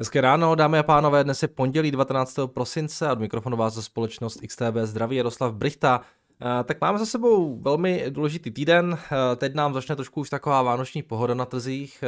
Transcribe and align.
Hezké 0.00 0.20
ráno, 0.20 0.54
dámy 0.54 0.78
a 0.78 0.82
pánové, 0.82 1.24
dnes 1.24 1.42
je 1.42 1.48
pondělí 1.48 1.90
19. 1.90 2.38
prosince 2.46 3.08
a 3.08 3.12
od 3.12 3.20
mikrofonu 3.20 3.56
vás 3.56 3.74
za 3.74 3.82
společnost 3.82 4.40
XTB 4.46 4.76
zdraví 4.84 5.16
Jaroslav 5.16 5.54
Brichta. 5.54 6.00
Eh, 6.40 6.64
tak 6.64 6.80
máme 6.80 6.98
za 6.98 7.06
sebou 7.06 7.60
velmi 7.60 8.04
důležitý 8.08 8.50
týden, 8.50 8.98
eh, 9.02 9.36
teď 9.36 9.54
nám 9.54 9.74
začne 9.74 9.96
trošku 9.96 10.20
už 10.20 10.30
taková 10.30 10.62
vánoční 10.62 11.02
pohoda 11.02 11.34
na 11.34 11.44
trzích, 11.44 12.04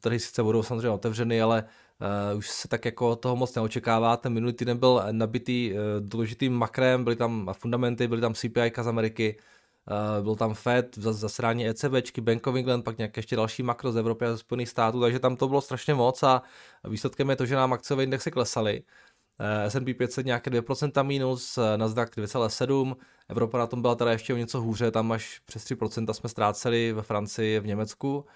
trhy 0.00 0.20
sice 0.20 0.42
budou 0.42 0.62
samozřejmě 0.62 0.90
otevřeny, 0.90 1.42
ale 1.42 1.64
už 2.36 2.48
se 2.48 2.68
tak 2.68 2.84
jako 2.84 3.16
toho 3.16 3.36
moc 3.36 3.54
neočekává. 3.54 4.16
Ten 4.16 4.32
minulý 4.32 4.52
týden 4.52 4.78
byl 4.78 5.02
nabitý 5.10 5.74
důležitým 6.00 6.52
makrem, 6.52 7.04
byly 7.04 7.16
tam 7.16 7.50
fundamenty, 7.58 8.08
byly 8.08 8.20
tam 8.20 8.34
CPI 8.34 8.72
z 8.82 8.88
Ameriky, 8.88 9.36
Uh, 9.90 10.24
byl 10.24 10.36
tam 10.36 10.54
Fed, 10.54 10.96
zasrání 10.98 11.68
ECBčky, 11.68 12.20
Bank 12.20 12.46
of 12.46 12.56
England, 12.56 12.82
pak 12.82 12.98
nějaké 12.98 13.18
ještě 13.18 13.36
další 13.36 13.62
makro 13.62 13.92
z 13.92 13.96
Evropy 13.96 14.24
a 14.24 14.30
ze 14.32 14.38
Spojených 14.38 14.68
států, 14.68 15.00
takže 15.00 15.18
tam 15.18 15.36
to 15.36 15.48
bylo 15.48 15.60
strašně 15.60 15.94
moc 15.94 16.22
a 16.22 16.42
výsledkem 16.84 17.30
je 17.30 17.36
to, 17.36 17.46
že 17.46 17.56
nám 17.56 17.72
akciové 17.72 18.04
indexy 18.04 18.30
klesaly. 18.30 18.82
Uh, 19.40 19.68
S&P 19.68 19.94
500 19.94 20.26
nějaké 20.26 20.50
2% 20.50 21.04
minus, 21.04 21.58
uh, 21.58 21.64
Nasdaq 21.76 22.10
2,7%, 22.16 22.96
Evropa 23.28 23.58
na 23.58 23.66
tom 23.66 23.82
byla 23.82 23.94
teda 23.94 24.12
ještě 24.12 24.34
o 24.34 24.36
něco 24.36 24.60
hůře, 24.60 24.90
tam 24.90 25.12
až 25.12 25.40
přes 25.44 25.64
3% 25.64 26.12
jsme 26.12 26.28
ztráceli 26.28 26.92
ve 26.92 27.02
Francii, 27.02 27.60
v 27.60 27.66
Německu. 27.66 28.26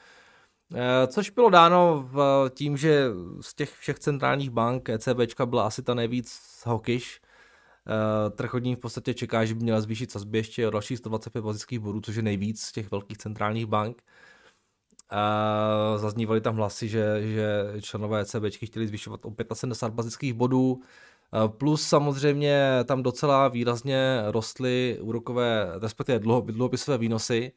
Což 1.06 1.30
bylo 1.30 1.50
dáno 1.50 2.08
v 2.12 2.50
tím, 2.54 2.76
že 2.76 3.06
z 3.40 3.54
těch 3.54 3.74
všech 3.74 3.98
centrálních 3.98 4.50
bank 4.50 4.88
ECBčka 4.88 5.46
byla 5.46 5.66
asi 5.66 5.82
ta 5.82 5.94
nejvíc 5.94 6.40
Uh, 6.66 7.23
trh 8.30 8.54
od 8.54 8.58
ní 8.58 8.76
v 8.76 8.78
podstatě 8.78 9.14
čeká, 9.14 9.44
že 9.44 9.54
by 9.54 9.60
měla 9.60 9.80
zvýšit 9.80 10.10
sazby 10.10 10.38
ještě 10.38 10.68
o 10.68 10.70
dalších 10.70 10.98
125 10.98 11.42
bazických 11.42 11.78
bodů, 11.78 12.00
což 12.00 12.16
je 12.16 12.22
nejvíc 12.22 12.62
z 12.62 12.72
těch 12.72 12.90
velkých 12.90 13.18
centrálních 13.18 13.66
bank. 13.66 14.02
Uh, 15.12 16.00
zaznívaly 16.00 16.40
tam 16.40 16.56
hlasy, 16.56 16.88
že, 16.88 17.22
že 17.22 17.72
členové 17.80 18.20
ECB 18.20 18.44
chtěli 18.64 18.86
zvyšovat 18.86 19.20
o 19.24 19.34
75 19.54 19.96
bazických 19.96 20.34
bodů, 20.34 20.72
uh, 20.72 20.82
plus 21.48 21.88
samozřejmě 21.88 22.68
tam 22.84 23.02
docela 23.02 23.48
výrazně 23.48 24.22
rostly 24.26 24.98
úrokové, 25.00 25.72
respektive 25.82 26.18
dluho, 26.18 26.40
dluhopisové 26.40 26.98
výnosy, 26.98 27.52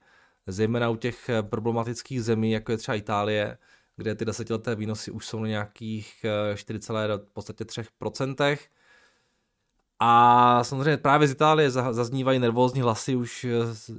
zejména 0.47 0.89
u 0.89 0.95
těch 0.95 1.30
problematických 1.41 2.23
zemí, 2.23 2.52
jako 2.52 2.72
je 2.72 2.78
třeba 2.78 2.95
Itálie, 2.95 3.58
kde 3.95 4.16
ty 4.16 4.25
desetileté 4.25 4.75
výnosy 4.75 5.12
už 5.12 5.28
jsou 5.28 5.39
na 5.39 5.47
nějakých 5.47 6.25
4,3%. 6.53 8.58
A 10.00 10.64
samozřejmě 10.64 10.98
právě 10.98 11.28
z 11.28 11.31
Itálie 11.31 11.72
zaznívají 11.72 12.40
nervózní 12.40 12.81
hlasy 12.81 13.16
už 13.16 13.44
eh, 13.45 13.50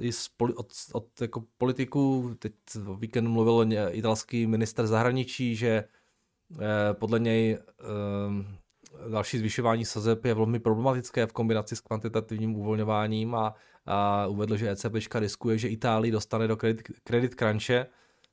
i 0.00 0.12
z 0.12 0.30
od, 0.38 0.72
od 0.92 1.20
jako 1.20 1.44
politiků. 1.58 2.34
Teď 2.38 2.52
o 2.86 2.94
víkendu 2.94 3.30
mluvil 3.30 3.68
italský 3.90 4.46
minister 4.46 4.86
zahraničí, 4.86 5.56
že 5.56 5.68
eh, 5.68 6.64
podle 6.92 7.18
něj 7.18 7.58
eh, 7.58 9.08
další 9.10 9.38
zvyšování 9.38 9.84
sazeb 9.84 10.24
je 10.24 10.34
velmi 10.34 10.58
problematické 10.58 11.26
v 11.26 11.32
kombinaci 11.32 11.76
s 11.76 11.80
kvantitativním 11.80 12.56
uvolňováním 12.56 13.34
a, 13.34 13.54
a 13.86 14.26
uvedl, 14.26 14.56
že 14.56 14.70
ECB 14.70 14.94
riskuje, 15.14 15.58
že 15.58 15.68
Itálii 15.68 16.12
dostane 16.12 16.48
do 16.48 16.56
kredit, 16.56 16.82
kredit 17.04 17.34
crunche, 17.34 17.86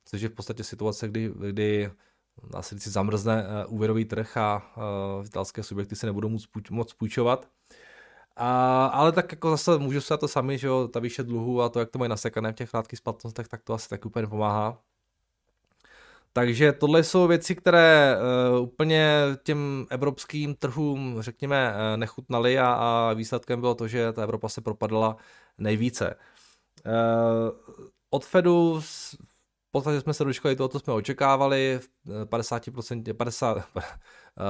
což 0.05 0.21
je 0.21 0.29
v 0.29 0.33
podstatě 0.33 0.63
situace, 0.63 1.07
kdy, 1.07 1.31
kdy 1.49 1.91
si 2.61 2.89
zamrzne 2.89 3.45
úvěrový 3.67 4.05
trh 4.05 4.37
a 4.37 4.73
uh, 4.77 5.25
italské 5.25 5.63
subjekty 5.63 5.95
se 5.95 6.05
nebudou 6.05 6.29
moc, 6.29 6.45
moc 6.69 6.93
půjčovat. 6.93 7.47
A, 8.35 8.85
ale 8.85 9.11
tak 9.11 9.31
jako 9.31 9.49
zase 9.49 9.77
můžu 9.77 10.01
se 10.01 10.17
to 10.17 10.27
sami, 10.27 10.57
že 10.57 10.67
jo, 10.67 10.87
ta 10.87 10.99
výše 10.99 11.23
dluhu 11.23 11.61
a 11.61 11.69
to, 11.69 11.79
jak 11.79 11.89
to 11.89 11.99
mají 11.99 12.09
nasekané 12.09 12.51
v 12.51 12.55
těch 12.55 12.69
krátkých 12.71 12.99
splatnostech, 12.99 13.47
tak 13.47 13.63
to 13.63 13.73
asi 13.73 13.89
tak 13.89 14.05
úplně 14.05 14.27
pomáhá. 14.27 14.77
Takže 16.33 16.71
tohle 16.73 17.03
jsou 17.03 17.27
věci, 17.27 17.55
které 17.55 18.17
uh, 18.57 18.63
úplně 18.63 19.21
těm 19.43 19.87
evropským 19.89 20.55
trhům, 20.55 21.17
řekněme, 21.19 21.73
uh, 21.73 21.97
nechutnaly 21.97 22.59
a, 22.59 22.73
a 22.73 23.13
výsledkem 23.13 23.59
bylo 23.59 23.75
to, 23.75 23.87
že 23.87 24.13
ta 24.13 24.23
Evropa 24.23 24.49
se 24.49 24.61
propadla 24.61 25.17
nejvíce. 25.57 26.15
Uh, 26.85 27.75
od 28.09 28.25
Fedu 28.25 28.81
v 28.81 29.15
podstatě 29.71 30.01
jsme 30.01 30.13
se 30.13 30.23
dočkali 30.23 30.55
toho, 30.55 30.69
co 30.69 30.79
jsme 30.79 30.93
očekávali, 30.93 31.79
50%, 32.25 33.13
50, 33.13 33.57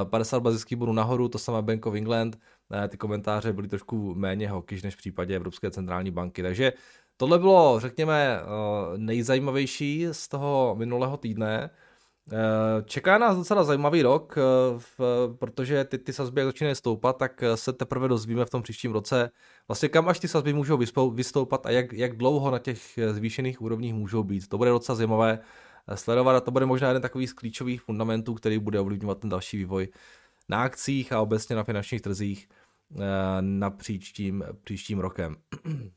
50 0.04 0.40
bazických 0.40 0.78
bodů 0.78 0.94
nahoru, 0.94 1.30
to 1.30 1.40
samé 1.40 1.62
Bank 1.62 1.86
of 1.86 1.96
England, 1.96 2.38
ty 2.88 2.98
komentáře 2.98 3.54
byly 3.54 3.68
trošku 3.68 4.16
méně 4.16 4.50
hokyš 4.50 4.84
než 4.84 4.94
v 4.94 4.98
případě 4.98 5.36
Evropské 5.36 5.72
centrální 5.72 6.12
banky. 6.12 6.44
Takže 6.44 6.74
tohle 7.18 7.40
bylo, 7.40 7.80
řekněme, 7.80 8.40
eh, 8.40 8.98
nejzajímavější 8.98 10.08
z 10.12 10.28
toho 10.28 10.76
minulého 10.78 11.18
týdne. 11.18 11.70
Eh, 12.32 12.84
čeká 12.86 13.18
nás 13.18 13.38
docela 13.38 13.64
zajímavý 13.64 14.02
rok, 14.02 14.36
eh, 14.38 14.82
protože 15.40 15.84
ty, 15.84 15.98
ty 15.98 16.14
sazby, 16.14 16.42
jak 16.42 16.48
začínají 16.48 16.76
stoupat, 16.76 17.18
tak 17.18 17.44
se 17.56 17.74
teprve 17.74 18.08
dozvíme 18.08 18.46
v 18.46 18.50
tom 18.50 18.62
příštím 18.62 18.92
roce, 18.92 19.30
vlastně 19.68 19.90
kam 19.90 20.08
až 20.10 20.20
ty 20.20 20.28
sazby 20.28 20.54
můžou 20.54 20.78
vystoupat 21.12 21.66
a 21.66 21.70
jak, 21.70 21.94
jak 21.94 22.18
dlouho 22.18 22.52
na 22.52 22.60
těch 22.60 23.00
zvýšených 23.12 23.62
úrovních 23.62 23.94
můžou 23.94 24.24
být. 24.24 24.48
To 24.48 24.58
bude 24.58 24.70
docela 24.70 24.96
zajímavé 24.96 25.40
sledovat 25.96 26.36
a 26.36 26.42
to 26.42 26.52
bude 26.52 26.66
možná 26.66 26.88
jeden 26.88 27.02
takový 27.02 27.28
z 27.28 27.34
klíčových 27.34 27.82
fundamentů, 27.82 28.34
který 28.34 28.60
bude 28.60 28.80
ovlivňovat 28.80 29.20
ten 29.20 29.30
další 29.30 29.58
vývoj 29.58 29.88
na 30.50 30.64
akcích 30.64 31.14
a 31.14 31.22
obecně 31.22 31.56
na 31.56 31.64
finančních 31.64 32.02
trzích 32.02 32.50
eh, 32.96 33.02
na 33.42 33.70
příštím, 33.70 34.44
příštím 34.64 35.00
rokem. 35.00 35.36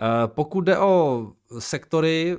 Eh, 0.00 0.28
pokud 0.28 0.60
jde 0.60 0.78
o 0.78 1.32
sektory 1.58 2.36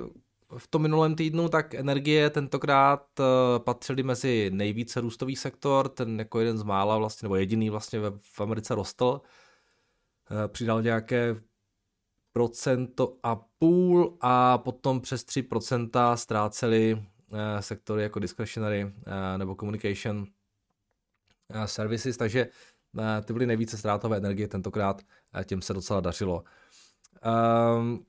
v 0.58 0.66
tom 0.68 0.82
minulém 0.82 1.14
týdnu, 1.14 1.48
tak 1.48 1.74
energie 1.74 2.30
tentokrát 2.30 3.20
eh, 3.20 3.24
patřily 3.58 4.02
mezi 4.02 4.50
nejvíce 4.54 5.00
růstový 5.00 5.36
sektor, 5.36 5.88
ten 5.88 6.18
jako 6.18 6.40
jeden 6.40 6.58
z 6.58 6.62
mála 6.62 6.98
vlastně, 6.98 7.26
nebo 7.26 7.36
jediný 7.36 7.70
vlastně 7.70 8.00
v 8.20 8.40
Americe 8.40 8.74
rostl. 8.74 9.20
Přidal 10.46 10.82
nějaké 10.82 11.36
procento 12.32 13.16
a 13.22 13.36
půl 13.58 14.16
a 14.20 14.58
potom 14.58 15.00
přes 15.00 15.26
3% 15.26 16.14
ztráceli 16.14 17.02
sektory 17.60 18.02
jako 18.02 18.18
discretionary 18.18 18.92
nebo 19.36 19.54
communication 19.54 20.26
services, 21.66 22.16
takže 22.16 22.46
eh, 22.98 23.22
ty 23.22 23.32
byly 23.32 23.46
nejvíce 23.46 23.78
ztrátové 23.78 24.16
energie 24.16 24.48
tentokrát, 24.48 25.02
eh, 25.34 25.44
těm 25.44 25.62
se 25.62 25.74
docela 25.74 26.00
dařilo. 26.00 26.44
Um, 27.76 28.04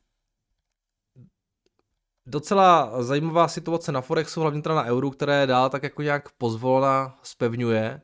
docela 2.26 3.04
zajímavá 3.04 3.48
situace 3.48 3.92
na 3.92 4.02
Forexu, 4.02 4.42
hlavně 4.42 4.62
teda 4.62 4.76
na 4.76 4.84
euru, 4.84 5.12
které 5.12 5.48
dál 5.48 5.70
tak 5.70 5.84
jako 5.84 6.02
nějak 6.02 6.32
pozvolna 6.32 7.20
spevňuje, 7.24 8.02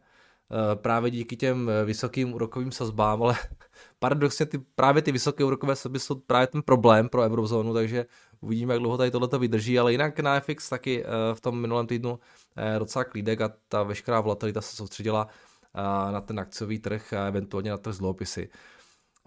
právě 0.76 1.12
díky 1.12 1.36
těm 1.36 1.72
vysokým 1.86 2.34
úrokovým 2.34 2.72
sazbám, 2.72 3.24
ale 3.24 3.36
paradoxně 4.00 4.46
ty, 4.46 4.58
právě 4.76 5.02
ty 5.02 5.12
vysoké 5.12 5.44
úrokové 5.44 5.76
sazby 5.76 6.00
jsou 6.00 6.16
právě 6.16 6.48
ten 6.48 6.62
problém 6.62 7.10
pro 7.10 7.22
eurozónu, 7.22 7.74
takže 7.74 8.06
uvidíme, 8.42 8.74
jak 8.74 8.80
dlouho 8.80 8.98
tady 8.98 9.12
tohleto 9.12 9.40
vydrží, 9.40 9.80
ale 9.80 9.92
jinak 9.92 10.20
na 10.20 10.40
FX 10.40 10.70
taky 10.70 11.04
v 11.34 11.42
tom 11.42 11.62
minulém 11.62 11.88
týdnu 11.88 12.20
Eh, 12.20 12.43
docela 12.80 13.04
klídek 13.04 13.42
a 13.42 13.54
ta 13.68 13.84
veškerá 13.84 14.22
volatilita 14.22 14.62
se 14.62 14.76
soustředila 14.76 15.28
eh, 15.76 16.12
na 16.12 16.22
ten 16.22 16.40
akciový 16.40 16.80
trh 16.80 17.14
a 17.14 17.28
eventuálně 17.28 17.72
na 17.72 17.78
trh 17.78 17.94
z 17.94 17.98
dluhopisy. 17.98 18.50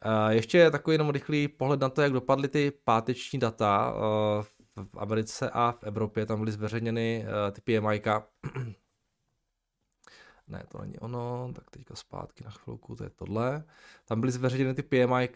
Eh, 0.02 0.34
ještě 0.34 0.70
takový 0.70 0.94
jenom 0.94 1.10
rychlý 1.10 1.48
pohled 1.48 1.80
na 1.80 1.88
to, 1.88 2.02
jak 2.02 2.12
dopadly 2.12 2.48
ty 2.48 2.72
páteční 2.84 3.38
data 3.38 3.94
v 4.84 4.98
Americe 4.98 5.50
a 5.50 5.72
v 5.72 5.84
Evropě. 5.84 6.26
Tam 6.26 6.38
byly 6.38 6.52
zveřejněny 6.52 7.26
ty 7.52 7.60
PMI. 7.60 8.02
ne, 10.48 10.64
to 10.68 10.78
není 10.80 10.98
ono, 10.98 11.52
tak 11.54 11.70
teďka 11.70 11.94
zpátky 11.94 12.44
na 12.44 12.50
chvilku, 12.50 12.96
to 12.96 13.04
je 13.04 13.10
tohle. 13.10 13.64
Tam 14.04 14.20
byly 14.20 14.32
zveřejněny 14.32 14.74
ty 14.74 14.82
PMI 14.82 15.28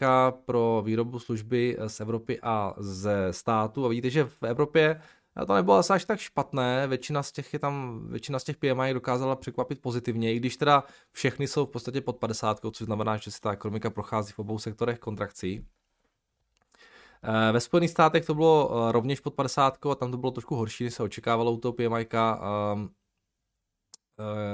pro 0.46 0.82
výrobu 0.84 1.18
služby 1.18 1.76
z 1.86 2.00
Evropy 2.00 2.40
a 2.42 2.74
ze 2.78 3.32
státu 3.32 3.84
a 3.84 3.88
vidíte, 3.88 4.10
že 4.10 4.24
v 4.24 4.42
Evropě 4.42 5.00
a 5.36 5.46
to 5.46 5.54
nebylo 5.54 5.76
asi 5.76 5.92
až 5.92 6.04
tak 6.04 6.20
špatné, 6.20 6.86
většina 6.86 7.22
z 7.22 7.32
těch 7.32 7.52
je 7.52 7.58
tam, 7.58 8.06
většina 8.10 8.38
z 8.38 8.44
těch 8.44 8.56
PMI 8.56 8.94
dokázala 8.94 9.36
překvapit 9.36 9.82
pozitivně, 9.82 10.34
i 10.34 10.36
když 10.36 10.56
teda 10.56 10.84
všechny 11.12 11.48
jsou 11.48 11.66
v 11.66 11.70
podstatě 11.70 12.00
pod 12.00 12.16
50, 12.16 12.60
což 12.72 12.86
znamená, 12.86 13.16
že 13.16 13.30
si 13.30 13.40
ta 13.40 13.52
ekonomika 13.52 13.90
prochází 13.90 14.32
v 14.32 14.38
obou 14.38 14.58
sektorech 14.58 14.98
kontrakcí. 14.98 15.66
Eh, 17.22 17.52
ve 17.52 17.60
Spojených 17.60 17.90
státech 17.90 18.24
to 18.24 18.34
bylo 18.34 18.88
eh, 18.88 18.92
rovněž 18.92 19.20
pod 19.20 19.34
50 19.34 19.86
a 19.86 19.94
tam 19.94 20.10
to 20.10 20.16
bylo 20.16 20.32
trošku 20.32 20.56
horší, 20.56 20.84
než 20.84 20.94
se 20.94 21.02
očekávalo 21.02 21.52
u 21.52 21.56
toho 21.56 21.72
PMI, 21.72 22.06
eh, 22.12 22.16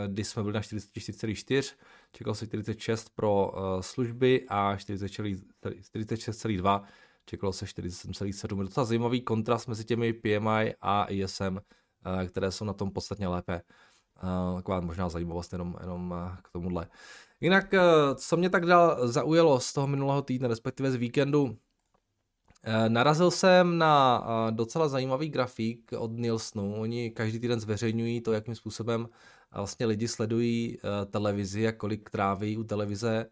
kdy 0.08 0.24
jsme 0.24 0.42
byli 0.42 0.54
na 0.54 0.60
44,4, 0.60 1.76
čekal 2.12 2.34
se 2.34 2.46
46 2.46 3.10
pro 3.14 3.52
služby 3.80 4.46
a 4.48 4.76
46,2 4.76 6.82
čekalo 7.26 7.52
se 7.52 7.64
47,7. 7.64 8.58
Je 8.58 8.64
docela 8.64 8.86
zajímavý 8.86 9.20
kontrast 9.20 9.68
mezi 9.68 9.84
těmi 9.84 10.12
PMI 10.12 10.74
a 10.80 11.06
ISM, 11.08 11.58
eh, 12.22 12.26
které 12.26 12.50
jsou 12.50 12.64
na 12.64 12.72
tom 12.72 12.90
podstatně 12.90 13.28
lépe. 13.28 13.54
Eh, 13.54 14.56
taková 14.56 14.80
možná 14.80 15.08
zajímavost 15.08 15.52
jenom, 15.52 15.76
jenom 15.80 16.14
eh, 16.16 16.36
k 16.42 16.48
tomuhle. 16.52 16.88
Jinak, 17.40 17.74
co 18.14 18.36
mě 18.36 18.50
tak 18.50 18.66
dál 18.66 19.08
zaujalo 19.08 19.60
z 19.60 19.72
toho 19.72 19.86
minulého 19.86 20.22
týdne, 20.22 20.48
respektive 20.48 20.90
z 20.90 20.94
víkendu, 20.94 21.58
Narazil 22.88 23.30
jsem 23.30 23.78
na 23.78 24.24
docela 24.50 24.88
zajímavý 24.88 25.28
grafik 25.28 25.92
od 25.98 26.12
Nielsenu. 26.12 26.74
Oni 26.80 27.10
každý 27.10 27.38
týden 27.38 27.60
zveřejňují 27.60 28.20
to, 28.20 28.32
jakým 28.32 28.54
způsobem 28.54 29.08
vlastně 29.54 29.86
lidi 29.86 30.08
sledují 30.08 30.78
televizi 31.10 31.68
a 31.68 31.72
kolik 31.72 32.10
tráví 32.10 32.56
u 32.56 32.64
televize 32.64 33.26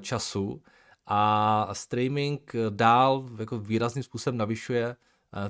času. 0.00 0.62
A 1.12 1.68
streaming 1.72 2.52
dál 2.70 3.28
jako 3.38 3.58
výrazným 3.58 4.02
způsobem 4.02 4.36
navyšuje 4.36 4.96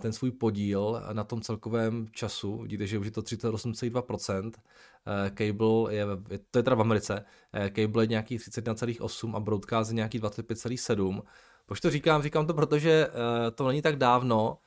ten 0.01 0.12
svůj 0.12 0.31
podíl 0.31 1.03
na 1.12 1.25
tom 1.25 1.41
celkovém 1.41 2.09
času. 2.12 2.59
Vidíte, 2.59 2.87
že 2.87 2.99
už 2.99 3.07
je 3.07 3.12
to 3.12 3.23
38,2%. 3.23 4.53
Cable 5.39 5.95
je, 5.95 6.07
to 6.51 6.59
je 6.59 6.62
teda 6.62 6.77
v 6.77 6.81
Americe, 6.81 7.25
cable 7.77 8.03
je 8.03 8.07
nějaký 8.07 8.39
31,8 8.39 9.37
a 9.37 9.41
broadcast 9.41 9.91
je 9.91 9.95
nějaký 9.95 10.21
25,7. 10.21 11.23
Proč 11.71 11.81
to 11.81 11.91
říkám? 11.91 12.23
Říkám 12.23 12.47
to, 12.47 12.55
protože 12.55 13.09
eh, 13.09 13.51
to 13.51 13.69
není 13.69 13.83
tak 13.83 13.97
dávno, 13.97 14.59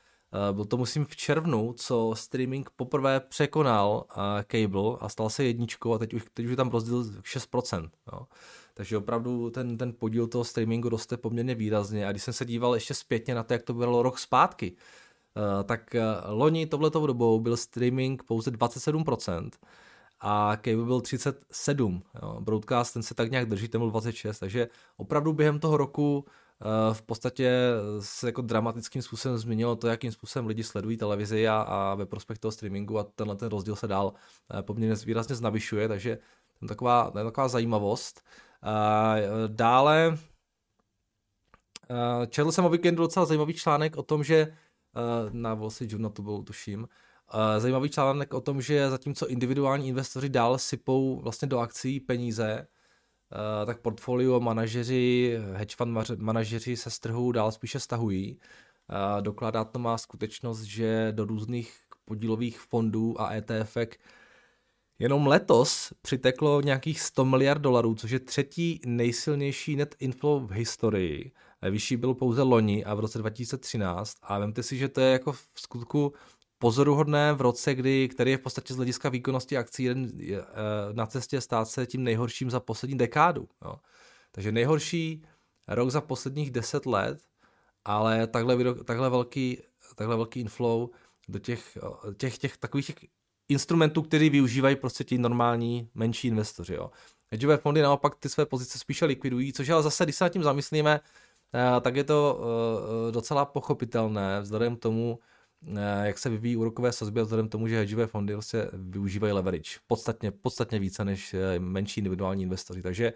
eh, 0.49 0.53
byl 0.53 0.65
to 0.65 0.77
musím 0.77 1.05
v 1.05 1.15
červnu, 1.15 1.73
co 1.73 2.13
streaming 2.15 2.69
poprvé 2.69 3.19
překonal 3.19 4.05
eh, 4.09 4.43
cable 4.51 4.97
a 4.99 5.09
stal 5.09 5.29
se 5.29 5.43
jedničkou 5.43 5.93
a 5.93 5.97
teď 5.97 6.13
už, 6.13 6.25
teď 6.33 6.45
už 6.45 6.51
je 6.51 6.57
tam 6.57 6.69
rozdíl 6.69 7.03
6%. 7.03 7.89
Jo. 8.13 8.25
Takže 8.73 8.97
opravdu 8.97 9.49
ten, 9.49 9.77
ten 9.77 9.93
podíl 9.93 10.27
toho 10.27 10.43
streamingu 10.43 10.89
roste 10.89 11.17
poměrně 11.17 11.55
výrazně. 11.55 12.07
A 12.07 12.11
když 12.11 12.23
jsem 12.23 12.33
se 12.33 12.45
díval 12.45 12.73
ještě 12.73 12.93
zpětně 12.93 13.35
na 13.35 13.43
to, 13.43 13.53
jak 13.53 13.63
to 13.63 13.73
bylo 13.73 14.03
rok 14.03 14.19
zpátky, 14.19 14.75
tak 15.63 15.95
loni 16.25 16.65
tohletou 16.65 17.07
dobou 17.07 17.39
byl 17.39 17.57
streaming 17.57 18.23
pouze 18.23 18.51
27% 18.51 19.49
a 20.19 20.57
cable 20.57 20.85
byl 20.85 21.01
37. 21.01 22.03
Jo. 22.21 22.37
Broadcast 22.41 22.93
ten 22.93 23.03
se 23.03 23.15
tak 23.15 23.31
nějak 23.31 23.49
drží, 23.49 23.67
ten 23.67 23.81
byl 23.81 23.89
26. 23.89 24.39
Takže 24.39 24.67
opravdu 24.97 25.33
během 25.33 25.59
toho 25.59 25.77
roku 25.77 26.25
v 26.93 27.01
podstatě 27.01 27.51
se 27.99 28.27
jako 28.27 28.41
dramatickým 28.41 29.01
způsobem 29.01 29.37
změnilo 29.37 29.75
to, 29.75 29.87
jakým 29.87 30.11
způsobem 30.11 30.47
lidi 30.47 30.63
sledují 30.63 30.97
televizi 30.97 31.47
a, 31.47 31.61
a 31.61 31.95
ve 31.95 32.05
prospěch 32.05 32.39
toho 32.39 32.51
streamingu 32.51 32.99
a 32.99 33.03
tenhle 33.03 33.35
ten 33.35 33.49
rozdíl 33.49 33.75
se 33.75 33.87
dál 33.87 34.13
eh, 34.59 34.63
poměrně 34.63 34.95
výrazně 35.05 35.35
znavyšuje, 35.35 35.87
takže 35.87 36.19
je 36.61 36.67
taková, 36.67 37.11
taková 37.11 37.47
zajímavost. 37.47 38.21
Dále 39.47 40.17
eh, 41.89 42.27
četl 42.27 42.51
jsem 42.51 42.65
o 42.65 42.69
víkendu 42.69 43.03
docela 43.03 43.25
zajímavý 43.25 43.53
článek 43.53 43.97
o 43.97 44.03
tom, 44.03 44.23
že 44.23 44.35
eh, 44.35 44.51
na 45.31 45.53
Wall 45.53 45.69
Street 45.69 45.91
Journal 45.91 46.11
to 46.11 46.21
byl, 46.21 46.43
tuším, 46.43 46.87
zajímavý 47.57 47.89
článek 47.89 48.33
o 48.33 48.41
tom, 48.41 48.61
že 48.61 48.89
zatímco 48.89 49.27
individuální 49.27 49.87
investoři 49.87 50.29
dál 50.29 50.57
sypou 50.57 51.21
vlastně 51.21 51.47
do 51.47 51.59
akcí 51.59 51.99
peníze, 51.99 52.67
Eh, 53.33 53.65
tak 53.65 53.79
portfolio 53.79 54.39
manažeři, 54.39 55.37
hedge 55.53 55.75
fund 55.75 55.97
manažeři 56.17 56.77
se 56.77 56.89
z 56.89 56.99
trhu 56.99 57.31
dál 57.31 57.51
spíše 57.51 57.79
stahují. 57.79 58.39
Eh, 58.89 59.21
dokládá 59.21 59.63
to 59.63 59.79
má 59.79 59.97
skutečnost, 59.97 60.61
že 60.61 61.11
do 61.11 61.25
různých 61.25 61.79
podílových 62.05 62.59
fondů 62.59 63.21
a 63.21 63.33
ETF 63.33 63.77
jenom 65.03 65.27
letos 65.27 65.93
přiteklo 66.01 66.61
nějakých 66.61 67.01
100 67.01 67.25
miliard 67.25 67.61
dolarů, 67.61 67.95
což 67.95 68.11
je 68.11 68.19
třetí 68.19 68.81
nejsilnější 68.85 69.75
net 69.75 69.95
inflow 69.99 70.47
v 70.47 70.51
historii. 70.51 71.31
Eh, 71.61 71.71
vyšší 71.71 71.97
byl 71.97 72.13
pouze 72.13 72.41
loni 72.41 72.85
a 72.85 72.93
v 72.93 72.99
roce 72.99 73.19
2013 73.19 74.17
a 74.21 74.39
vemte 74.39 74.63
si, 74.63 74.77
že 74.77 74.89
to 74.89 75.01
je 75.01 75.11
jako 75.11 75.31
v 75.31 75.49
skutku 75.55 76.13
pozoruhodné 76.57 77.33
v 77.33 77.41
roce, 77.41 77.75
kdy, 77.75 78.07
který 78.07 78.31
je 78.31 78.37
v 78.37 78.41
podstatě 78.41 78.73
z 78.73 78.77
hlediska 78.77 79.09
výkonnosti 79.09 79.57
akcí 79.57 79.83
jeden, 79.83 80.11
je, 80.15 80.41
e, 80.41 80.45
na 80.93 81.05
cestě 81.05 81.41
stát 81.41 81.65
se 81.65 81.85
tím 81.85 82.03
nejhorším 82.03 82.49
za 82.49 82.59
poslední 82.59 82.97
dekádu. 82.97 83.47
Jo. 83.65 83.75
Takže 84.31 84.51
nejhorší 84.51 85.23
rok 85.67 85.89
za 85.89 86.01
posledních 86.01 86.51
deset 86.51 86.85
let, 86.85 87.19
ale 87.85 88.27
takhle, 88.27 88.75
takhle, 88.83 89.09
velký, 89.09 89.57
takhle 89.95 90.15
velký 90.15 90.39
inflow 90.39 90.89
do 91.27 91.39
těch, 91.39 91.77
těch, 92.17 92.37
těch 92.37 92.57
takových 92.57 92.87
těch 92.87 92.95
instrumentů, 93.49 94.01
který 94.01 94.29
využívají 94.29 94.75
prostě 94.75 95.03
ti 95.03 95.17
normální 95.17 95.89
menší 95.95 96.27
investoři. 96.27 96.73
Jo. 96.73 96.91
Hedžové 97.31 97.57
fondy 97.57 97.81
naopak 97.81 98.15
ty 98.15 98.29
své 98.29 98.45
pozice 98.45 98.79
spíše 98.79 99.05
likvidují, 99.05 99.53
což 99.53 99.69
ale 99.69 99.83
zase, 99.83 100.03
když 100.03 100.15
se 100.15 100.23
nad 100.23 100.29
tím 100.29 100.43
zamyslíme, 100.43 100.99
e, 101.77 101.81
tak 101.81 101.95
je 101.95 102.03
to 102.03 102.41
e, 103.09 103.11
docela 103.11 103.45
pochopitelné 103.45 104.41
vzhledem 104.41 104.75
k 104.75 104.79
tomu, 104.79 105.19
Eh, 105.67 106.07
jak 106.07 106.17
se 106.19 106.29
vyvíjí 106.29 106.57
úrokové 106.57 106.91
sazby 106.91 107.19
a 107.19 107.23
vzhledem 107.23 107.47
k 107.47 107.51
tomu, 107.51 107.67
že 107.67 107.77
hedžové 107.77 108.07
fondy 108.07 108.33
vlastně 108.33 108.67
využívají 108.73 109.33
leverage 109.33 109.71
podstatně, 109.87 110.31
podstatně 110.31 110.79
více 110.79 111.05
než 111.05 111.33
eh, 111.33 111.59
menší 111.59 111.99
individuální 111.99 112.43
investoři. 112.43 112.81
Takže 112.81 113.13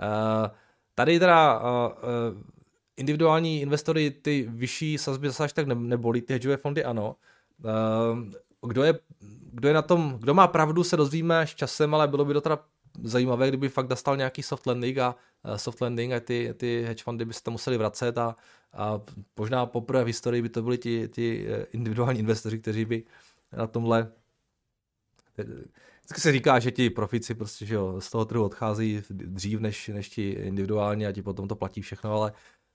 eh, 0.00 0.50
tady 0.94 1.18
teda 1.18 1.62
individuální 2.96 3.60
investory 3.60 4.10
ty 4.10 4.46
vyšší 4.50 4.98
sazby 4.98 5.28
zase 5.28 5.44
až 5.44 5.52
tak 5.52 5.66
nebolí, 5.66 6.22
ty 6.22 6.32
hedžové 6.32 6.56
fondy 6.56 6.84
ano. 6.84 7.16
Kdo 8.66 8.82
je, 8.84 8.98
kdo 9.56 9.68
je 9.68 9.74
na 9.74 9.82
tom, 9.82 10.16
kdo 10.20 10.34
má 10.34 10.46
pravdu, 10.46 10.84
se 10.84 10.96
dozvíme 10.96 11.38
až 11.38 11.54
časem, 11.54 11.94
ale 11.94 12.08
bylo 12.08 12.24
by 12.24 12.34
to 12.34 12.40
teda 12.40 12.58
zajímavé, 13.02 13.48
kdyby 13.48 13.68
fakt 13.68 13.86
dostal 13.86 14.16
nějaký 14.16 14.42
soft 14.42 14.66
landing 14.66 14.98
a 14.98 15.16
soft 15.56 15.80
landing 15.80 16.12
a 16.12 16.20
ty, 16.20 16.54
ty 16.56 16.82
hedge 16.82 17.02
fundy 17.02 17.24
by 17.24 17.34
se 17.34 17.42
tam 17.42 17.52
museli 17.52 17.78
vracet 17.78 18.18
a 18.18 18.36
a 18.76 19.00
možná 19.38 19.66
poprvé 19.66 20.04
v 20.04 20.06
historii 20.06 20.42
by 20.42 20.48
to 20.48 20.62
byli 20.62 20.78
ti, 20.78 21.08
ti 21.08 21.46
eh, 21.48 21.66
individuální 21.72 22.20
investoři, 22.20 22.58
kteří 22.58 22.84
by 22.84 23.04
na 23.56 23.66
tomhle 23.66 24.12
Vždycky 26.00 26.20
se 26.20 26.32
říká, 26.32 26.58
že 26.58 26.70
ti 26.70 26.90
profici 26.90 27.34
prostě, 27.34 27.66
že 27.66 27.74
jo, 27.74 28.00
z 28.00 28.10
toho 28.10 28.24
trhu 28.24 28.44
odchází 28.44 29.02
dřív 29.10 29.60
než, 29.60 29.88
než 29.88 30.08
ti 30.08 30.30
individuální 30.30 31.06
a 31.06 31.12
ti 31.12 31.22
potom 31.22 31.48
to 31.48 31.56
platí 31.56 31.82
všechno, 31.82 32.12
ale 32.12 32.32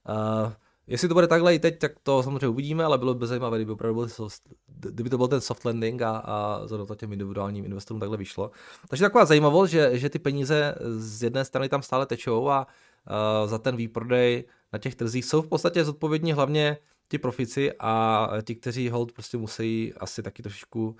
uh, 0.08 0.52
jestli 0.86 1.08
to 1.08 1.14
bude 1.14 1.26
takhle 1.26 1.54
i 1.54 1.58
teď, 1.58 1.78
tak 1.78 1.92
to 2.02 2.22
samozřejmě 2.22 2.48
uvidíme, 2.48 2.84
ale 2.84 2.98
bylo 2.98 3.14
by 3.14 3.26
zajímavé, 3.26 3.58
kdyby 3.58 3.72
opravdu 3.72 3.94
byl, 3.94 4.28
kdyby 4.66 5.10
to 5.10 5.18
byl 5.18 5.28
ten 5.28 5.40
soft 5.40 5.64
landing 5.64 6.02
a, 6.02 6.16
a 6.16 6.66
to 6.86 6.94
těm 6.94 7.12
individuálním 7.12 7.64
investorům 7.64 8.00
takhle 8.00 8.16
vyšlo. 8.16 8.50
Takže 8.88 9.04
taková 9.04 9.24
zajímavost, 9.24 9.70
že, 9.70 9.98
že 9.98 10.10
ty 10.10 10.18
peníze 10.18 10.74
z 10.96 11.22
jedné 11.22 11.44
strany 11.44 11.68
tam 11.68 11.82
stále 11.82 12.06
tečou 12.06 12.48
a 12.48 12.66
uh, 12.66 13.50
za 13.50 13.58
ten 13.58 13.76
výprodej 13.76 14.44
na 14.72 14.78
těch 14.78 14.94
trzích 14.94 15.24
jsou 15.24 15.42
v 15.42 15.48
podstatě 15.48 15.84
zodpovědní 15.84 16.32
hlavně 16.32 16.78
ti 17.08 17.18
profici 17.18 17.72
a 17.78 18.28
ti, 18.44 18.54
kteří 18.54 18.88
hold 18.88 19.12
prostě 19.12 19.36
musí 19.36 19.94
asi 19.94 20.22
taky 20.22 20.42
trošičku 20.42 20.88
uh, 20.88 20.96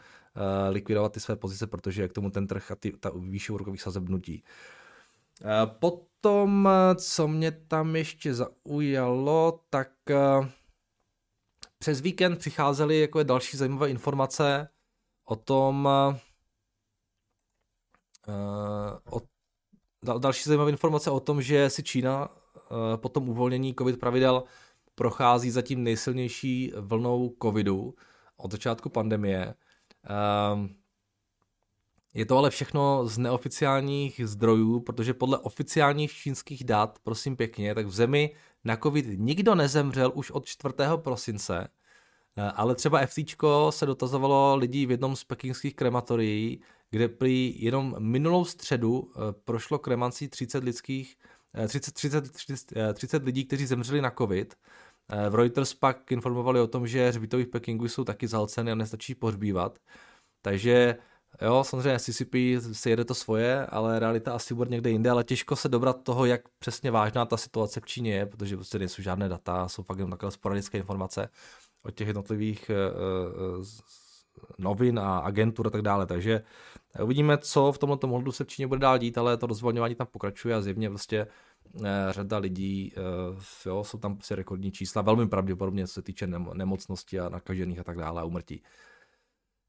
likvidovat 0.69 1.12
ty 1.12 1.20
své 1.20 1.37
pozice, 1.37 1.67
protože 1.67 2.02
jak 2.02 2.12
tomu 2.12 2.31
ten 2.31 2.46
trh 2.46 2.70
a 2.70 2.75
ty, 2.75 2.93
ta 2.93 3.11
výše 3.17 3.52
úrokových 3.52 3.82
sazeb 3.82 4.08
nutí. 4.08 4.43
Uh, 5.44 5.70
potom, 6.23 6.69
co 6.97 7.29
mě 7.29 7.53
tam 7.53 7.97
ještě 7.97 8.35
zaujalo, 8.35 9.61
tak 9.71 9.91
uh, 10.11 10.47
přes 11.79 12.00
víkend 12.00 12.38
přicházely 12.38 13.00
jako 13.00 13.23
další 13.23 13.57
zajímavé 13.57 13.91
informace 13.91 14.69
o 15.25 15.37
tom, 15.37 15.88
uh, 18.29 19.17
o, 19.17 19.21
dal, 20.05 20.19
další 20.19 20.45
zajímavé 20.45 20.71
informace 20.71 21.11
o 21.11 21.21
tom, 21.21 21.43
že 21.43 21.71
si 21.71 21.83
Čína 21.83 22.43
Eh, 22.73 22.97
po 22.97 23.09
tom 23.09 23.29
uvolnění 23.29 23.75
covid 23.75 24.00
pravidel 24.00 24.45
prochází 24.95 25.50
zatím 25.50 25.83
nejsilnější 25.83 26.73
vlnou 26.76 27.35
covidu 27.43 27.95
od 28.37 28.52
začátku 28.52 28.88
pandemie. 28.88 29.55
Ehm, 30.05 30.75
je 32.14 32.26
to 32.26 32.38
ale 32.38 32.50
všechno 32.50 33.07
z 33.07 33.19
neoficiálních 33.19 34.21
zdrojů, 34.25 34.81
protože 34.81 35.14
podle 35.14 35.38
oficiálních 35.38 36.12
čínských 36.12 36.64
dat, 36.64 36.99
prosím 37.02 37.37
pěkně, 37.37 37.75
tak 37.75 37.87
v 37.87 37.95
zemi 37.95 38.35
na 38.64 38.76
covid 38.76 39.07
nikdo 39.19 39.54
nezemřel 39.54 40.12
už 40.14 40.31
od 40.31 40.47
4. 40.47 40.75
prosince, 40.97 41.69
eh, 42.37 42.42
ale 42.42 42.75
třeba 42.75 43.00
FC 43.07 43.19
se 43.71 43.87
dotazovalo 43.87 44.57
lidí 44.57 44.87
v 44.87 44.90
jednom 44.90 45.16
z 45.16 45.25
pekingských 45.25 45.76
krematorií, 45.76 46.62
kde 46.90 47.09
prý 47.09 47.62
jenom 47.62 47.97
minulou 47.99 48.45
středu 48.45 49.12
eh, 49.14 49.19
prošlo 49.45 49.78
kremancí 49.78 50.28
30 50.28 50.64
lidských 50.64 51.16
30, 51.69 51.92
30, 51.95 52.33
30, 52.33 52.95
30 52.95 53.25
lidí, 53.25 53.45
kteří 53.45 53.66
zemřeli 53.66 54.00
na 54.00 54.11
covid. 54.11 54.54
Eh, 55.09 55.31
v 55.31 55.35
Reuters 55.35 55.75
pak 55.75 56.12
informovali 56.12 56.61
o 56.61 56.66
tom, 56.66 56.87
že 56.87 57.09
hřbitovy 57.09 57.45
v 57.45 57.49
Pekingu 57.49 57.88
jsou 57.88 58.04
taky 58.04 58.28
zalceny 58.28 58.73
a 58.73 58.75
nestačí 58.75 59.14
pohřbívat. 59.14 59.78
Takže 60.42 60.97
jo, 61.41 61.65
samozřejmě 61.65 61.99
CCP 61.99 62.35
si 62.73 62.91
jede 62.91 63.05
to 63.05 63.15
svoje, 63.15 63.67
ale 63.67 63.99
realita 63.99 64.33
asi 64.33 64.55
bude 64.55 64.71
někde 64.71 64.91
jinde, 64.91 65.11
ale 65.11 65.25
těžko 65.25 65.57
se 65.57 65.69
dobrat 65.69 66.03
toho, 66.03 66.25
jak 66.25 66.41
přesně 66.59 66.91
vážná 66.91 67.27
ta 67.27 67.37
situace 67.37 67.81
v 67.81 67.87
Číně 67.87 68.15
je, 68.15 68.27
protože 68.27 68.57
prostě 68.57 68.79
nejsou 68.79 69.03
žádné 69.03 69.29
data, 69.29 69.69
jsou 69.69 69.83
fakt 69.83 69.99
jen 69.99 70.11
takové 70.11 70.33
sporadické 70.33 70.79
informace 70.79 71.29
od 71.83 71.95
těch 71.95 72.07
jednotlivých 72.07 72.71
uh, 73.59 73.65
novin 74.59 74.99
a 74.99 75.19
agentur 75.19 75.67
a 75.67 75.71
tak 75.71 75.83
dále. 75.83 76.07
Takže 76.07 76.43
uvidíme, 77.03 77.39
co 77.39 77.73
v 77.73 77.79
tomto 77.79 78.07
modulu 78.07 78.33
se 78.33 78.45
v 78.45 78.47
Číně 78.47 78.67
bude 78.67 78.81
dál 78.81 78.99
dít, 78.99 79.19
ale 79.19 79.37
to 79.37 79.47
rozvolňování 79.47 79.95
tam 79.95 80.07
pokračuje 80.07 80.55
a 80.55 80.61
zjevně 80.61 80.89
vlastně 80.89 81.27
řada 82.11 82.39
lidí, 82.39 82.93
eh, 82.97 83.69
jo, 83.69 83.85
jsou 83.85 83.99
tam 83.99 84.15
prostě 84.17 84.35
rekordní 84.35 84.73
čísla, 84.73 85.03
velmi 85.03 85.29
pravděpodobně, 85.29 85.87
co 85.87 85.93
se 85.93 86.03
týče 86.03 86.27
nemocnosti 86.55 87.21
a 87.21 87.29
nakažených 87.29 87.79
a 87.79 87.85
tak 87.85 87.99
dále 87.99 88.21
a 88.21 88.25
umrtí. 88.25 88.62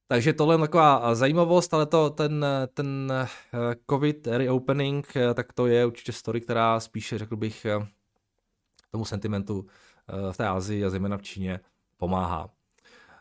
Takže 0.08 0.34
tohle 0.34 0.56
je 0.56 0.60
taková 0.60 1.16
zajímavost, 1.16 1.74
ale 1.74 1.86
to, 1.86 2.10
ten, 2.10 2.46
ten 2.74 3.14
COVID 3.90 4.28
reopening, 4.28 5.14
tak 5.34 5.54
to 5.54 5.68
je 5.68 5.86
určitě 5.86 6.12
story, 6.12 6.42
která 6.42 6.80
spíše, 6.80 7.18
řekl 7.18 7.36
bych, 7.36 7.66
tomu 8.92 9.06
sentimentu 9.06 9.66
v 10.32 10.38
té 10.38 10.48
Asii 10.48 10.86
a 10.86 10.90
zejména 10.90 11.18
v 11.18 11.22
Číně 11.22 11.60
pomáhá. 11.98 12.50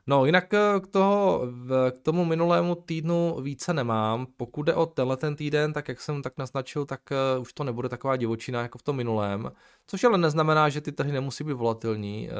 No, 0.06 0.26
jinak 0.26 0.54
eh, 0.54 0.80
k, 0.80 0.86
toho, 0.86 1.42
k 1.90 1.98
tomu 1.98 2.24
minulému 2.24 2.74
týdnu 2.74 3.36
více 3.42 3.74
nemám. 3.74 4.26
Pokud 4.36 4.62
jde 4.62 4.74
o 4.74 4.86
tenhle 4.86 5.16
ten 5.16 5.36
týden, 5.36 5.72
tak 5.72 5.88
jak 5.88 6.00
jsem 6.00 6.22
tak 6.22 6.38
naznačil, 6.38 6.84
tak 6.84 7.00
už 7.40 7.52
to 7.52 7.64
nebude 7.64 7.88
taková 7.88 8.16
divočina 8.16 8.62
jako 8.62 8.78
v 8.78 8.82
tom 8.82 8.96
minulém. 8.96 9.52
Což 9.86 10.04
ale 10.04 10.18
neznamená, 10.18 10.68
že 10.68 10.80
ty 10.80 10.92
trhy 10.92 11.12
nemusí 11.12 11.44
být 11.44 11.52
volatilní. 11.52 12.30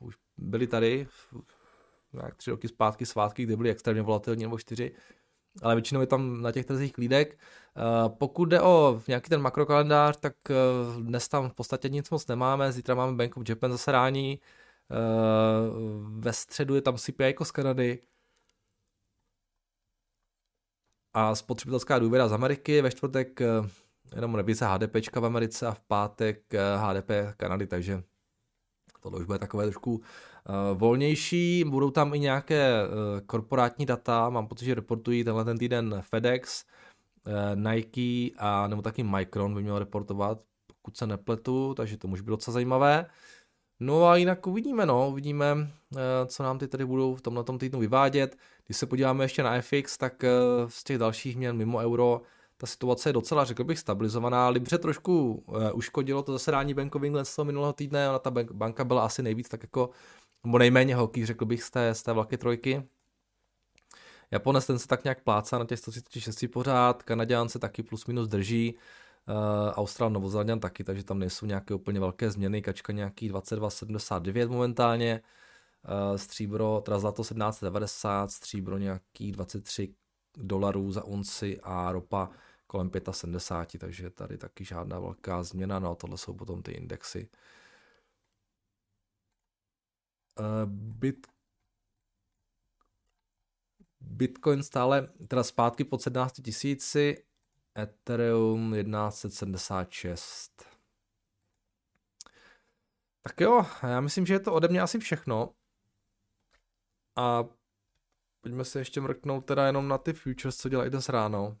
Už 0.00 0.14
byly 0.36 0.66
tady 0.66 1.06
jak 2.12 2.34
tři 2.34 2.50
roky 2.50 2.68
zpátky 2.68 3.06
svátky, 3.06 3.42
kde 3.42 3.56
byly 3.56 3.70
extrémně 3.70 4.02
volatilní, 4.02 4.42
nebo 4.42 4.58
čtyři, 4.58 4.92
ale 5.62 5.74
většinou 5.74 6.00
je 6.00 6.06
tam 6.06 6.42
na 6.42 6.52
těch 6.52 6.66
trzích 6.66 6.92
klídek. 6.92 7.38
Uh, 7.76 8.16
pokud 8.16 8.44
jde 8.44 8.60
o 8.60 9.02
nějaký 9.08 9.28
ten 9.28 9.40
makrokalendář, 9.40 10.16
tak 10.16 10.34
uh, 10.50 11.02
dnes 11.02 11.28
tam 11.28 11.48
v 11.48 11.54
podstatě 11.54 11.88
nic 11.88 12.10
moc 12.10 12.26
nemáme. 12.26 12.72
Zítra 12.72 12.94
máme 12.94 13.16
Bank 13.16 13.36
of 13.36 13.48
Japan 13.48 13.72
zasedání, 13.72 14.40
Eh, 14.90 15.70
ve 16.18 16.32
středu 16.32 16.74
je 16.74 16.82
tam 16.82 16.96
CPI 16.96 17.22
jako 17.22 17.44
z 17.44 17.50
Kanady. 17.50 17.98
A 21.14 21.34
spotřebitelská 21.34 21.98
důvěra 21.98 22.28
z 22.28 22.32
Ameriky, 22.32 22.82
ve 22.82 22.90
čtvrtek 22.90 23.40
eh, 23.40 23.46
jenom 24.14 24.34
revize 24.34 24.66
HDP 24.66 24.94
v 25.20 25.24
Americe 25.24 25.66
a 25.66 25.72
v 25.72 25.80
pátek 25.80 26.54
HDP 26.76 27.10
eh, 27.10 27.34
Kanady, 27.36 27.66
takže 27.66 28.02
tohle 29.00 29.20
už 29.20 29.26
bude 29.26 29.38
takové 29.38 29.64
trošku 29.64 30.02
volnější. 30.74 31.64
Budou 31.64 31.90
tam 31.90 32.14
i 32.14 32.18
nějaké 32.18 32.72
korporátní 33.26 33.86
data, 33.86 34.30
mám 34.30 34.46
pocit, 34.46 34.64
že 34.64 34.74
reportují 34.74 35.24
tenhle 35.24 35.44
ten 35.44 35.58
týden 35.58 35.96
FedEx, 36.00 36.64
Nike 37.54 38.36
a 38.38 38.66
nebo 38.66 38.82
taky 38.82 39.02
Micron 39.02 39.54
by 39.54 39.62
měl 39.62 39.78
reportovat, 39.78 40.42
pokud 40.66 40.96
se 40.96 41.06
nepletu, 41.06 41.74
takže 41.74 41.96
to 41.96 42.08
může 42.08 42.22
být 42.22 42.30
docela 42.30 42.52
zajímavé. 42.52 43.06
No 43.80 44.06
a 44.06 44.16
jinak 44.16 44.46
uvidíme, 44.46 44.86
no, 44.86 45.08
uvidíme, 45.08 45.70
eh, 45.96 46.26
co 46.26 46.42
nám 46.42 46.58
ty 46.58 46.68
tady 46.68 46.86
budou 46.86 47.14
v 47.14 47.22
tomhle 47.22 47.44
týdnu 47.58 47.80
vyvádět. 47.80 48.36
Když 48.66 48.76
se 48.76 48.86
podíváme 48.86 49.24
ještě 49.24 49.42
na 49.42 49.60
FX, 49.60 49.98
tak 49.98 50.24
eh, 50.24 50.30
z 50.68 50.84
těch 50.84 50.98
dalších 50.98 51.36
měn 51.36 51.56
mimo 51.56 51.78
euro 51.78 52.20
ta 52.56 52.66
situace 52.66 53.08
je 53.08 53.12
docela, 53.12 53.44
řekl 53.44 53.64
bych, 53.64 53.78
stabilizovaná. 53.78 54.48
Libře 54.48 54.78
trošku 54.78 55.44
uškodilo 55.74 56.22
to 56.22 56.32
zasedání 56.32 56.74
Bank 56.74 56.94
of 56.94 57.02
England 57.02 57.24
z 57.24 57.36
toho 57.36 57.46
minulého 57.46 57.72
týdne, 57.72 58.08
ona 58.08 58.18
ta 58.18 58.30
banka 58.52 58.84
byla 58.84 59.04
asi 59.04 59.22
nejvíc 59.22 59.48
tak 59.48 59.62
jako, 59.62 59.90
nebo 60.44 60.58
nejméně 60.58 60.96
hoký, 60.96 61.26
řekl 61.26 61.44
bych, 61.44 61.62
z 61.62 61.70
té, 61.70 61.94
z 61.94 62.02
té 62.02 62.12
vlaky 62.12 62.36
trojky. 62.36 62.88
Japonec 64.30 64.66
ten 64.66 64.78
se 64.78 64.88
tak 64.88 65.04
nějak 65.04 65.22
plácá 65.22 65.58
na 65.58 65.64
těch 65.64 65.78
136 65.78 66.50
pořád, 66.52 67.02
Kanaděn 67.02 67.48
se 67.48 67.58
taky 67.58 67.82
plus 67.82 68.06
minus 68.06 68.28
drží, 68.28 68.78
Uh, 69.28 69.72
Austral, 69.74 70.10
Novozélanděn 70.10 70.60
taky, 70.60 70.84
takže 70.84 71.04
tam 71.04 71.18
nejsou 71.18 71.46
nějaké 71.46 71.74
úplně 71.74 72.00
velké 72.00 72.30
změny. 72.30 72.62
Kačka 72.62 72.92
nějaký 72.92 73.30
22,79 73.30 74.48
momentálně. 74.48 75.22
Uh, 76.10 76.16
stříbro, 76.16 76.82
teda 76.84 76.98
zlato 76.98 77.22
17,90, 77.22 78.26
stříbro 78.26 78.78
nějaký 78.78 79.32
23 79.32 79.94
dolarů 80.36 80.92
za 80.92 81.04
unci 81.04 81.60
a 81.62 81.92
ropa 81.92 82.30
kolem 82.66 82.90
75, 83.10 83.78
takže 83.78 84.10
tady 84.10 84.38
taky 84.38 84.64
žádná 84.64 85.00
velká 85.00 85.42
změna, 85.42 85.78
no 85.78 85.90
a 85.90 85.94
tohle 85.94 86.18
jsou 86.18 86.34
potom 86.34 86.62
ty 86.62 86.72
indexy. 86.72 87.28
Uh, 90.40 90.66
bit, 90.72 91.26
Bitcoin 94.00 94.62
stále 94.62 95.08
teda 95.28 95.44
zpátky 95.44 95.84
pod 95.84 96.02
17 96.02 96.32
tisíci, 96.44 97.24
Ethereum 97.78 98.72
1176. 98.72 100.64
Tak 103.22 103.40
jo, 103.40 103.66
já 103.82 104.00
myslím, 104.00 104.26
že 104.26 104.34
je 104.34 104.40
to 104.40 104.54
ode 104.54 104.68
mě 104.68 104.80
asi 104.80 104.98
všechno. 104.98 105.54
A 107.16 107.44
pojďme 108.40 108.64
se 108.64 108.78
ještě 108.78 109.00
mrknout 109.00 109.46
teda 109.46 109.66
jenom 109.66 109.88
na 109.88 109.98
ty 109.98 110.12
futures, 110.12 110.56
co 110.56 110.68
dělají 110.68 110.90
dnes 110.90 111.08
ráno. 111.08 111.58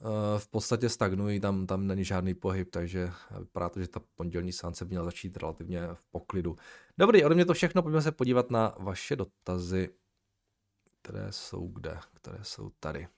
Eh, 0.00 0.38
v 0.38 0.48
podstatě 0.48 0.88
stagnují, 0.88 1.40
tam, 1.40 1.66
tam 1.66 1.86
není 1.86 2.04
žádný 2.04 2.34
pohyb, 2.34 2.70
takže 2.70 3.10
vypadá 3.38 3.68
to, 3.68 3.80
že 3.80 3.88
ta 3.88 4.00
pondělní 4.14 4.52
sánce 4.52 4.84
měla 4.84 5.04
začít 5.04 5.36
relativně 5.36 5.88
v 5.92 6.02
poklidu. 6.10 6.56
Dobrý, 6.98 7.24
ode 7.24 7.34
mě 7.34 7.44
to 7.44 7.54
všechno, 7.54 7.82
pojďme 7.82 8.02
se 8.02 8.12
podívat 8.12 8.50
na 8.50 8.74
vaše 8.78 9.16
dotazy, 9.16 9.90
které 11.02 11.32
jsou 11.32 11.68
kde, 11.68 11.98
které 12.14 12.38
jsou 12.42 12.70
tady. 12.80 13.08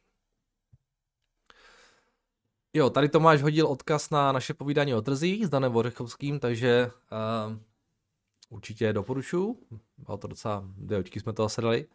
Jo, 2.73 2.91
tady 2.91 3.09
Tomáš 3.09 3.43
hodil 3.43 3.67
odkaz 3.67 4.11
na 4.11 4.33
naše 4.33 4.55
povídání 4.55 4.95
o 4.95 5.03
trzích 5.03 5.47
s 5.47 5.51
Danem 5.51 5.73
Vořechovským, 5.73 6.41
takže 6.41 6.91
uh, 7.47 7.57
určitě 8.51 8.93
doporučuji. 8.93 9.67
Bylo 9.99 10.19
to 10.19 10.29
docela, 10.29 10.65
dvě 10.77 11.05
jsme 11.07 11.33
toho 11.33 11.49
sedali 11.49 11.87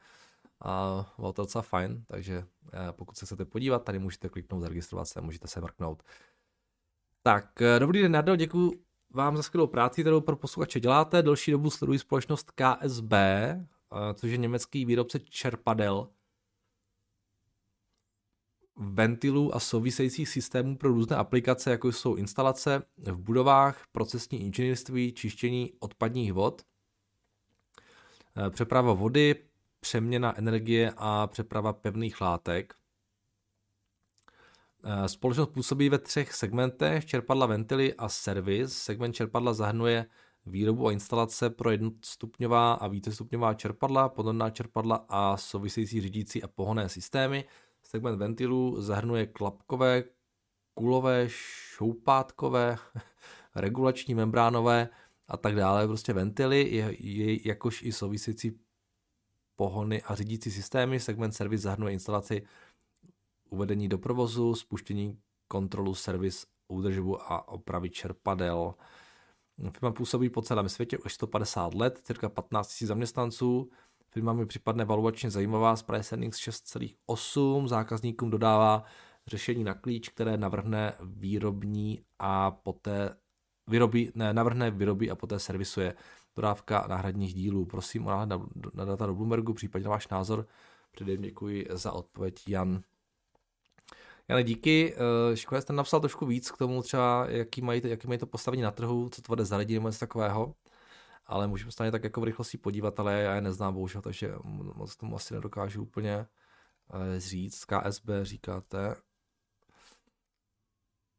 a 0.62 1.06
bylo 1.18 1.34
to 1.34 1.42
docela 1.42 1.62
fajn, 1.62 2.04
takže 2.08 2.40
uh, 2.40 2.70
pokud 2.92 3.18
se 3.18 3.26
chcete 3.26 3.46
podívat, 3.46 3.84
tady 3.84 4.00
můžete 4.00 4.30
kliknout 4.30 4.62
zaregistrovat 4.62 5.08
se, 5.08 5.22
můžete 5.22 5.48
se 5.48 5.62
mrknout. 5.62 6.04
Tak, 7.24 7.62
uh, 7.62 7.80
dobrý 7.80 8.02
den, 8.02 8.12
Nardo, 8.12 8.36
děkuji 8.36 8.86
vám 9.10 9.38
za 9.38 9.44
skvělou 9.44 9.68
práci, 9.68 10.02
kterou 10.02 10.22
pro 10.22 10.36
posluchače 10.36 10.80
děláte. 10.80 11.22
Delší 11.22 11.52
dobu 11.52 11.70
sleduji 11.70 12.00
společnost 12.00 12.52
KSB, 12.52 13.14
uh, 13.14 13.98
což 14.14 14.32
je 14.32 14.38
německý 14.38 14.86
výrobce 14.86 15.20
čerpadel, 15.20 16.10
ventilů 18.76 19.56
a 19.56 19.60
souvisejících 19.60 20.30
systémů 20.30 20.78
pro 20.78 20.90
různé 20.90 21.16
aplikace, 21.16 21.72
jako 21.72 21.92
jsou 21.92 22.16
instalace 22.16 22.84
v 22.98 23.18
budovách, 23.18 23.84
procesní 23.92 24.42
inženýrství, 24.42 25.12
čištění 25.12 25.74
odpadních 25.80 26.34
vod, 26.34 26.62
eh, 28.38 28.50
přeprava 28.50 28.94
vody, 28.94 29.36
přeměna 29.86 30.38
energie 30.38 30.94
a 30.98 31.28
přeprava 31.28 31.74
pevných 31.74 32.22
látek. 32.22 32.74
Eh, 34.84 35.10
společnost 35.10 35.50
působí 35.50 35.90
ve 35.90 36.00
třech 36.00 36.34
segmentech, 36.34 37.06
čerpadla, 37.06 37.46
ventily 37.46 37.94
a 37.94 38.10
servis. 38.10 38.78
Segment 38.78 39.16
čerpadla 39.16 39.54
zahrnuje 39.54 40.06
výrobu 40.46 40.88
a 40.88 40.92
instalace 40.92 41.50
pro 41.50 41.72
jednostupňová 41.72 42.74
a 42.74 42.88
vícestupňová 42.88 43.54
čerpadla, 43.54 44.10
podvodná 44.10 44.50
čerpadla 44.50 45.06
a 45.10 45.38
související 45.38 46.02
řídící 46.02 46.44
a 46.44 46.48
pohonné 46.48 46.90
systémy. 46.90 47.46
Segment 47.84 48.18
ventilů 48.18 48.82
zahrnuje 48.82 49.28
klapkové, 49.28 50.04
kulové, 50.74 51.26
šoupátkové, 51.30 52.78
regulační 53.56 54.16
membránové 54.16 54.90
a 55.28 55.38
tak 55.38 55.56
dále, 55.56 55.88
prostě 55.88 56.14
ventily, 56.14 56.76
je, 56.76 56.96
je, 57.00 57.48
jakož 57.48 57.84
i 57.84 57.92
související 57.92 58.65
pohony 59.56 60.02
a 60.02 60.16
řídící 60.16 60.52
systémy. 60.52 61.00
Segment 61.00 61.36
servis 61.36 61.62
zahrnuje 61.62 61.94
instalaci 61.94 62.44
uvedení 63.50 63.90
do 63.90 63.98
provozu, 63.98 64.56
spuštění, 64.56 65.20
kontrolu, 65.48 65.96
servis, 65.96 66.46
údržbu 66.68 67.22
a 67.22 67.48
opravy 67.48 67.90
čerpadel. 67.90 68.74
Firma 69.72 69.92
působí 69.92 70.30
po 70.30 70.42
celém 70.42 70.70
světě 70.70 70.98
už 70.98 71.14
150 71.14 71.74
let, 71.74 72.00
cirka 72.04 72.30
15 72.30 72.82
000 72.82 72.88
zaměstnanců, 72.88 73.70
Firma 74.16 74.34
mi 74.34 74.46
připadne 74.46 74.86
valuačně 74.86 75.32
zajímavá, 75.32 75.76
s 75.76 75.84
price 75.84 76.16
earnings 76.16 76.38
6,8, 76.38 77.68
zákazníkům 77.68 78.30
dodává 78.30 78.84
řešení 79.28 79.64
na 79.64 79.74
klíč, 79.74 80.10
které 80.10 80.38
navrhne 80.38 80.94
výrobní 81.04 82.02
a 82.20 82.52
poté 82.52 83.18
vyrobí, 83.68 84.12
ne, 84.16 84.34
navrhne, 84.34 84.72
vyrobí 84.72 85.12
a 85.12 85.16
poté 85.16 85.40
servisuje. 85.40 85.94
Dodávka 86.36 86.86
náhradních 86.90 87.34
dílů. 87.34 87.66
Prosím 87.66 88.08
o 88.08 88.10
náhled 88.10 88.30
na, 88.30 88.46
na 88.74 88.86
data 88.86 89.06
do 89.06 89.14
Bloombergu, 89.14 89.54
případně 89.54 89.90
váš 89.90 90.08
názor. 90.08 90.48
Předem 90.92 91.22
děkuji 91.22 91.68
za 91.72 91.92
odpověď 91.92 92.48
Jan. 92.48 92.82
Jane, 94.28 94.44
díky. 94.44 94.96
Eh, 94.96 95.38
škoda, 95.38 95.62
jste 95.62 95.74
napsal 95.74 96.00
trošku 96.00 96.26
víc 96.26 96.52
k 96.52 96.58
tomu 96.58 96.82
třeba, 96.82 97.26
jaký 97.30 97.62
mají, 97.62 97.82
jaký 97.84 98.08
mají 98.08 98.20
to 98.20 98.26
postavení 98.26 98.64
na 98.64 98.72
trhu, 98.72 99.10
co 99.10 99.22
to 99.22 99.32
vede 99.32 99.46
za 99.46 99.58
lidi 99.58 99.74
nebo 99.74 99.88
něco 99.88 100.00
takového 100.00 100.56
ale 101.28 101.48
můžeme 101.48 101.72
se 101.72 101.92
tak 101.92 102.04
jako 102.04 102.22
v 102.22 102.24
rychlosti 102.24 102.58
podívat, 102.58 103.00
ale 103.00 103.22
já 103.22 103.36
je 103.36 103.42
neznám 103.42 103.74
bohužel, 103.74 104.02
takže 104.02 104.36
moc 104.76 104.96
tomu 104.96 105.16
asi 105.16 105.34
nedokážu 105.34 105.82
úplně 105.82 106.14
eh, 106.16 107.20
říct. 107.20 107.66
KSB 107.66 108.10
říkáte, 108.22 108.96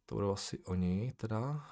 to 0.07 0.15
budou 0.15 0.33
asi 0.33 0.59
oni 0.59 1.13
teda. 1.17 1.67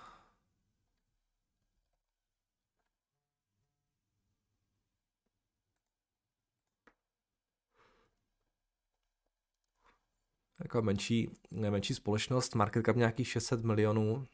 Jako 10.64 10.82
menší, 10.82 11.30
menší 11.50 11.94
společnost, 11.94 12.54
market 12.54 12.86
cap 12.86 12.96
nějakých 12.96 13.28
600 13.28 13.64
milionů, 13.64 14.28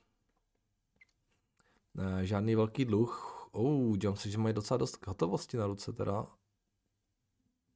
eh, 1.99 2.27
žádný 2.27 2.55
velký 2.55 2.85
dluh, 2.85 3.41
Oh, 3.53 3.97
dělám 3.97 4.17
si, 4.17 4.31
že 4.31 4.39
mají 4.39 4.55
docela 4.55 4.79
dost 4.79 5.07
hotovosti 5.07 5.57
na 5.57 5.67
ruce 5.67 5.93
teda. 5.93 6.27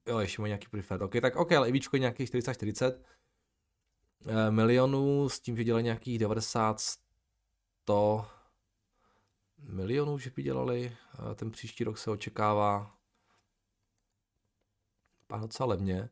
Jo, 0.06 0.18
ještě 0.18 0.42
mají 0.42 0.50
nějaký 0.50 0.68
preferred. 0.68 1.02
Ok, 1.02 1.12
tak 1.20 1.36
ok, 1.36 1.52
ale 1.52 1.68
IVčko 1.68 1.96
je 1.96 2.00
nějakých 2.00 2.28
440 2.28 3.04
eh, 4.26 4.50
milionů 4.50 5.28
s 5.28 5.40
tím, 5.40 5.56
že 5.56 5.64
dělají 5.64 5.84
nějakých 5.84 6.18
90, 6.18 6.80
100 6.80 8.26
milionů, 9.58 10.18
že 10.18 10.30
by 10.30 10.42
dělali. 10.42 10.96
Ten 11.34 11.50
příští 11.50 11.84
rok 11.84 11.98
se 11.98 12.10
očekává 12.10 12.98
pár 15.26 15.40
docela 15.40 15.68
levně, 15.68 16.10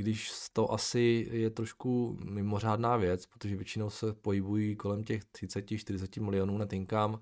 když 0.00 0.32
to 0.52 0.72
asi 0.72 1.28
je 1.30 1.50
trošku 1.50 2.18
mimořádná 2.24 2.96
věc, 2.96 3.26
protože 3.26 3.56
většinou 3.56 3.90
se 3.90 4.12
pohybují 4.12 4.76
kolem 4.76 5.04
těch 5.04 5.24
30-40 5.24 6.22
milionů 6.22 6.58
na 6.58 6.66
tinkám, 6.66 7.20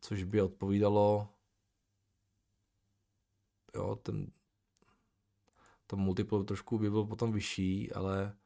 což 0.00 0.24
by 0.24 0.42
odpovídalo 0.42 1.28
jo, 3.74 3.96
ten 3.96 4.26
to 5.86 5.96
multiple 5.96 6.44
trošku 6.44 6.78
by 6.78 6.90
byl 6.90 7.04
potom 7.04 7.32
vyšší, 7.32 7.92
ale 7.92 8.36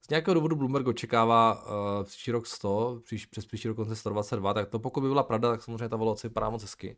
z 0.00 0.08
nějakého 0.08 0.34
důvodu 0.34 0.56
Bloomberg 0.56 0.86
očekává 0.86 1.64
uh, 1.64 2.04
příští 2.04 2.30
rok 2.30 2.46
100, 2.46 3.00
příš, 3.04 3.26
přes 3.26 3.46
příští 3.46 3.68
rok 3.68 3.76
konce 3.76 3.96
122, 3.96 4.54
tak 4.54 4.68
to 4.68 4.78
pokud 4.78 5.00
by 5.00 5.08
byla 5.08 5.22
pravda, 5.22 5.50
tak 5.50 5.62
samozřejmě 5.62 5.88
ta 5.88 5.96
valuace 5.96 6.28
vypadá 6.28 6.50
moc 6.50 6.62
hezky. 6.62 6.96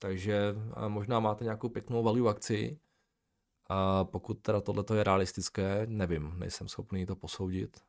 Takže 0.00 0.54
možná 0.88 1.20
máte 1.20 1.44
nějakou 1.44 1.68
pěknou 1.68 2.02
value 2.02 2.30
akci. 2.30 2.80
A 3.68 4.04
pokud 4.04 4.34
teda 4.34 4.60
tohle 4.60 4.84
je 4.94 5.04
realistické, 5.04 5.86
nevím, 5.86 6.38
nejsem 6.38 6.68
schopný 6.68 7.06
to 7.06 7.16
posoudit. 7.16 7.80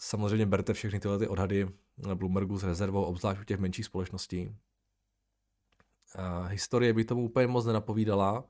Samozřejmě 0.00 0.46
berte 0.46 0.72
všechny 0.72 1.00
tyhle 1.00 1.18
ty 1.18 1.28
odhady 1.28 1.68
Bloombergu 2.14 2.58
s 2.58 2.64
rezervou, 2.64 3.04
obzvlášť 3.04 3.40
u 3.40 3.44
těch 3.44 3.58
menších 3.58 3.86
společností. 3.86 4.48
Uh, 6.18 6.46
historie 6.46 6.92
by 6.92 7.04
tomu 7.04 7.24
úplně 7.24 7.46
moc 7.46 7.66
nenapovídala, 7.66 8.44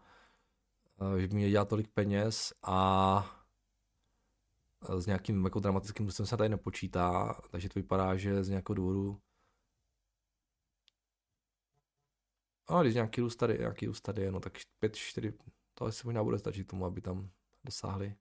že 1.18 1.28
by 1.28 1.34
měl 1.34 1.50
dělat 1.50 1.68
tolik 1.68 1.88
peněz 1.88 2.52
a 2.62 3.43
s 4.98 5.06
nějakým 5.06 5.44
jako 5.44 5.60
dramatickým 5.60 6.06
růstem 6.06 6.26
se 6.26 6.36
tady 6.36 6.48
nepočítá, 6.48 7.40
takže 7.50 7.68
to 7.68 7.78
vypadá, 7.78 8.16
že 8.16 8.44
z 8.44 8.48
nějakého 8.48 8.74
důvodu 8.74 9.20
a 12.66 12.82
když 12.82 12.94
nějaký 12.94 13.20
růst 13.20 13.36
tady, 13.36 13.58
nějaký 13.58 13.86
růst 13.86 14.00
tady 14.00 14.22
je, 14.22 14.32
no 14.32 14.40
tak 14.40 14.58
5, 14.78 14.96
4, 14.96 15.32
to 15.74 15.84
asi 15.84 16.02
možná 16.04 16.24
bude 16.24 16.38
stačit 16.38 16.64
tomu, 16.64 16.84
aby 16.84 17.00
tam 17.00 17.30
dosáhli 17.64 18.16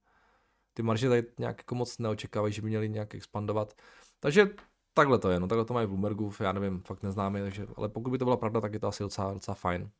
ty 0.74 0.84
marže 0.84 1.10
tady 1.10 1.24
nějak 1.39 1.58
jako 1.58 1.75
moc 1.75 1.98
neočekávají, 1.98 2.53
že 2.53 2.62
by 2.62 2.67
měli 2.67 2.89
nějak 2.89 3.15
expandovat. 3.15 3.74
Takže 4.20 4.48
takhle 4.93 5.20
to 5.20 5.29
je, 5.29 5.39
no 5.39 5.48
takhle 5.48 5.65
to 5.65 5.74
mají 5.74 5.88
v 5.88 5.89
Bloombergu, 5.89 6.34
já 6.39 6.51
nevím, 6.51 6.82
fakt 6.82 7.03
neznáme, 7.03 7.41
takže, 7.41 7.67
ale 7.75 7.89
pokud 7.89 8.10
by 8.10 8.17
to 8.17 8.25
byla 8.25 8.38
pravda, 8.38 8.62
tak 8.62 8.74
je 8.74 8.79
to 8.79 8.88
asi 8.88 9.03
docela, 9.03 9.34
docela 9.34 9.55
fajn. 9.55 9.91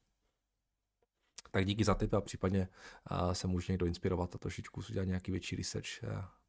Tak 1.52 1.66
díky 1.66 1.84
za 1.84 1.96
tip 1.96 2.14
a 2.14 2.22
případně 2.22 2.68
uh, 3.12 3.32
se 3.32 3.48
může 3.48 3.74
někdo 3.74 3.86
inspirovat 3.86 4.36
a 4.36 4.38
trošičku 4.38 4.82
udělat 4.90 5.06
nějaký 5.06 5.32
větší 5.32 5.56
research. 5.56 6.04
Uh. 6.04 6.43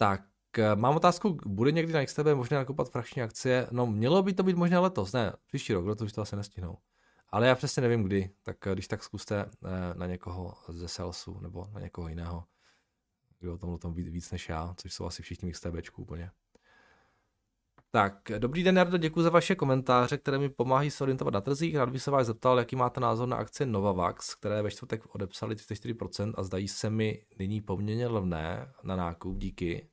Tak, 0.00 0.22
uh, 0.58 0.80
mám 0.80 0.96
otázku, 0.96 1.38
bude 1.46 1.72
někdy 1.72 1.92
na 1.92 2.04
XTB 2.04 2.26
možné 2.34 2.56
nakupovat 2.56 2.92
frakční 2.92 3.22
akcie? 3.22 3.66
No, 3.70 3.86
mělo 3.86 4.22
by 4.22 4.32
to 4.32 4.42
být 4.42 4.56
možná 4.56 4.80
letos, 4.80 5.12
ne, 5.12 5.32
příští 5.46 5.72
rok, 5.72 5.86
letos 5.86 6.06
už 6.06 6.12
to 6.12 6.22
asi 6.22 6.36
nestihnou. 6.36 6.78
Ale 7.28 7.46
já 7.46 7.54
přesně 7.54 7.82
nevím 7.82 8.02
kdy, 8.02 8.30
tak 8.42 8.66
eh, 8.66 8.72
když 8.72 8.88
tak 8.88 9.04
zkuste 9.04 9.40
eh, 9.40 9.94
na 9.94 10.06
někoho 10.06 10.54
ze 10.68 10.88
salesu 10.88 11.40
nebo 11.40 11.66
na 11.72 11.80
někoho 11.80 12.08
jiného, 12.08 12.44
kdo 13.38 13.54
o 13.54 13.58
tom, 13.58 13.78
tom 13.78 13.94
ví 13.94 14.10
víc 14.10 14.30
než 14.30 14.48
já, 14.48 14.74
což 14.76 14.94
jsou 14.94 15.06
asi 15.06 15.22
všichni 15.22 15.52
XTBčku 15.52 16.02
úplně. 16.02 16.30
Tak, 17.92 18.30
dobrý 18.38 18.62
den, 18.62 18.76
Jardo, 18.76 18.96
děkuji 18.96 19.22
za 19.22 19.30
vaše 19.30 19.54
komentáře, 19.54 20.18
které 20.18 20.38
mi 20.38 20.48
pomáhají 20.48 20.90
se 20.90 21.04
orientovat 21.04 21.34
na 21.34 21.40
trzích. 21.40 21.76
Rád 21.76 21.90
bych 21.90 22.02
se 22.02 22.10
vás 22.10 22.26
zeptal, 22.26 22.58
jaký 22.58 22.76
máte 22.76 23.00
názor 23.00 23.28
na 23.28 23.36
akcie 23.36 23.66
Novavax, 23.66 24.34
které 24.34 24.62
ve 24.62 24.70
čtvrtek 24.70 25.14
odepsali 25.14 25.54
34% 25.54 26.32
a 26.36 26.42
zdají 26.42 26.68
se 26.68 26.90
mi 26.90 27.26
nyní 27.38 27.60
poměrně 27.60 28.06
levné 28.06 28.72
na 28.82 28.96
nákup, 28.96 29.36
díky. 29.36 29.89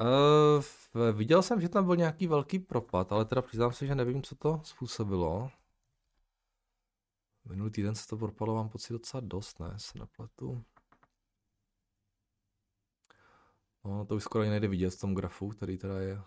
Uh, 0.00 1.12
Viděl 1.12 1.42
jsem, 1.42 1.60
že 1.60 1.68
tam 1.68 1.84
byl 1.84 1.96
nějaký 1.96 2.26
velký 2.26 2.58
propad, 2.58 3.12
ale 3.12 3.24
teda 3.24 3.42
přiznám 3.42 3.72
se, 3.72 3.86
že 3.86 3.94
nevím, 3.94 4.22
co 4.22 4.34
to 4.34 4.60
způsobilo. 4.64 5.50
Minulý 7.44 7.70
týden 7.70 7.94
se 7.94 8.06
to 8.08 8.16
propadlo, 8.16 8.54
mám 8.54 8.68
pocit 8.68 8.92
docela 8.92 9.20
dost, 9.20 9.60
ne? 9.60 9.74
Se 9.76 9.98
nepletu. 9.98 10.64
No, 13.84 14.04
to 14.04 14.16
už 14.16 14.22
skoro 14.22 14.44
nejde 14.44 14.68
vidět 14.68 14.90
v 14.90 15.00
tom 15.00 15.14
grafu, 15.14 15.48
který 15.48 15.78
teda 15.78 15.98
je. 15.98 16.22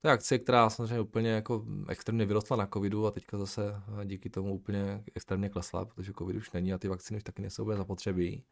To 0.00 0.08
je 0.08 0.12
akcie, 0.12 0.38
která 0.38 0.70
samozřejmě 0.70 1.00
úplně 1.00 1.30
jako 1.30 1.64
extrémně 1.88 2.26
vyrostla 2.26 2.56
na 2.56 2.66
covidu 2.66 3.06
a 3.06 3.10
teďka 3.10 3.38
zase 3.38 3.82
díky 4.04 4.30
tomu 4.30 4.54
úplně 4.54 5.04
extrémně 5.14 5.48
klesla, 5.48 5.84
protože 5.84 6.12
covid 6.18 6.36
už 6.36 6.52
není 6.52 6.72
a 6.72 6.78
ty 6.78 6.88
vakcíny 6.88 7.16
už 7.16 7.24
taky 7.24 7.42
nejsou 7.42 7.76
zapotřebí. 7.76 8.44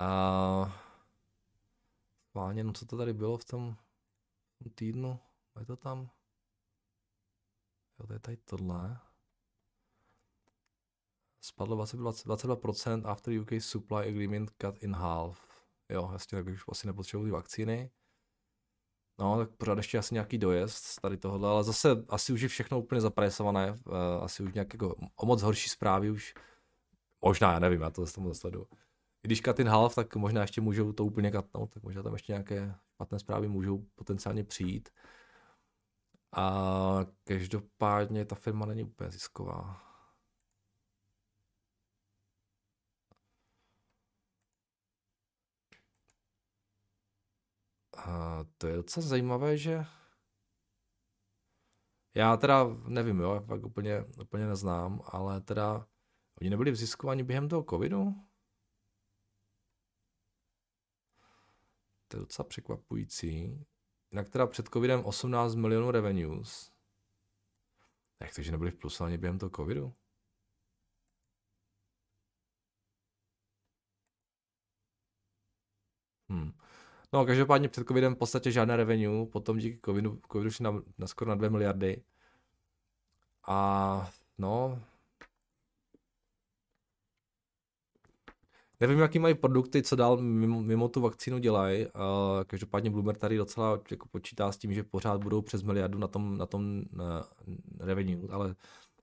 A 0.00 0.93
Váně, 2.34 2.64
no 2.64 2.72
co 2.72 2.86
to 2.86 2.96
tady 2.96 3.12
bylo 3.12 3.38
v 3.38 3.44
tom 3.44 3.76
týdnu, 4.74 5.20
je 5.60 5.66
to 5.66 5.76
tam? 5.76 6.10
Jo, 8.00 8.06
to 8.06 8.12
je 8.12 8.18
tady 8.18 8.36
tohle. 8.36 8.98
Spadlo 11.40 11.76
22% 11.76 13.06
after 13.06 13.40
UK 13.40 13.50
supply 13.58 14.08
agreement 14.08 14.50
cut 14.60 14.82
in 14.82 14.94
half. 14.94 15.64
Jo, 15.88 16.10
jasně, 16.12 16.38
tak 16.38 16.54
už 16.54 16.64
asi 16.68 16.86
nepotřebují 16.86 17.32
vakcíny. 17.32 17.90
No, 19.18 19.38
tak 19.38 19.50
pořád 19.50 19.76
ještě 19.76 19.98
asi 19.98 20.14
nějaký 20.14 20.38
dojezd 20.38 21.00
tady 21.00 21.16
tohle, 21.16 21.48
ale 21.48 21.64
zase 21.64 22.04
asi 22.08 22.32
už 22.32 22.40
je 22.40 22.48
všechno 22.48 22.80
úplně 22.80 23.00
zapresované, 23.00 23.74
eh, 23.86 24.20
asi 24.20 24.42
už 24.42 24.54
nějak 24.54 24.72
jako 24.72 24.94
o 25.16 25.26
moc 25.26 25.42
horší 25.42 25.68
zprávy 25.68 26.10
už, 26.10 26.34
možná, 27.20 27.52
já 27.52 27.58
nevím, 27.58 27.80
já 27.80 27.90
to 27.90 28.00
zase 28.02 28.14
tomu 28.14 28.28
zasleduju. 28.28 28.66
Když 29.24 29.42
cut 29.42 29.58
in 29.58 29.68
half, 29.68 29.94
tak 29.94 30.16
možná 30.16 30.40
ještě 30.40 30.60
můžou 30.60 30.92
to 30.92 31.04
úplně 31.04 31.30
katnout, 31.30 31.74
tak 31.74 31.82
možná 31.82 32.02
tam 32.02 32.12
ještě 32.12 32.32
nějaké 32.32 32.74
špatné 32.94 33.18
zprávy 33.18 33.48
můžou 33.48 33.78
potenciálně 33.94 34.44
přijít. 34.44 34.88
A 36.36 37.00
každopádně 37.24 38.24
ta 38.24 38.34
firma 38.34 38.66
není 38.66 38.84
úplně 38.84 39.10
zisková. 39.10 39.80
A 47.96 48.44
to 48.58 48.66
je 48.66 48.76
docela 48.76 49.06
zajímavé, 49.06 49.56
že 49.58 49.84
já 52.14 52.36
teda 52.36 52.64
nevím, 52.88 53.20
jo, 53.20 53.44
fakt 53.46 53.64
úplně, 53.64 54.04
úplně 54.22 54.46
neznám, 54.46 55.00
ale 55.04 55.40
teda 55.40 55.86
oni 56.40 56.50
nebyli 56.50 56.70
v 56.70 56.76
zisku 56.76 57.08
ani 57.10 57.22
během 57.22 57.48
toho 57.48 57.64
covidu? 57.70 58.14
To 62.08 62.16
je 62.16 62.20
docela 62.20 62.48
překvapující. 62.48 63.66
Jinak 64.10 64.28
teda 64.28 64.46
před 64.46 64.68
covidem 64.68 65.04
18 65.04 65.54
milionů 65.54 65.90
revenues. 65.90 66.72
Jak 68.20 68.34
to, 68.34 68.42
že 68.42 68.52
nebyli 68.52 68.70
v 68.70 68.74
plusu 68.74 69.04
ani 69.04 69.18
během 69.18 69.38
toho 69.38 69.50
covidu? 69.50 69.94
Hmm. 76.28 76.52
No, 77.12 77.26
každopádně 77.26 77.68
před 77.68 77.88
covidem 77.88 78.14
v 78.14 78.18
podstatě 78.18 78.52
žádné 78.52 78.76
revenue, 78.76 79.26
potom 79.26 79.58
díky 79.58 79.80
covidu, 79.84 80.20
covidu 80.32 80.50
šli 80.50 80.62
na, 80.62 80.82
na 80.98 81.06
skoro 81.06 81.28
na 81.28 81.34
2 81.34 81.48
miliardy. 81.48 82.02
A 83.46 84.12
no, 84.38 84.82
Nevím, 88.84 88.98
jaký 88.98 89.18
mají 89.18 89.34
produkty, 89.34 89.82
co 89.82 89.96
dál 89.96 90.16
mimo, 90.16 90.62
mimo 90.62 90.88
tu 90.88 91.00
vakcínu 91.00 91.38
dělají. 91.38 91.86
Každopádně 92.46 92.90
Bloomer 92.90 93.16
tady 93.16 93.36
docela 93.36 93.80
jako 93.90 94.08
počítá 94.08 94.52
s 94.52 94.56
tím, 94.56 94.74
že 94.74 94.82
pořád 94.82 95.22
budou 95.22 95.42
přes 95.42 95.62
miliardu 95.62 95.98
na 95.98 96.08
tom, 96.08 96.38
na 96.38 96.46
tom 96.46 96.82
uh, 96.92 97.00
revenue, 97.80 98.28
ale 98.30 98.54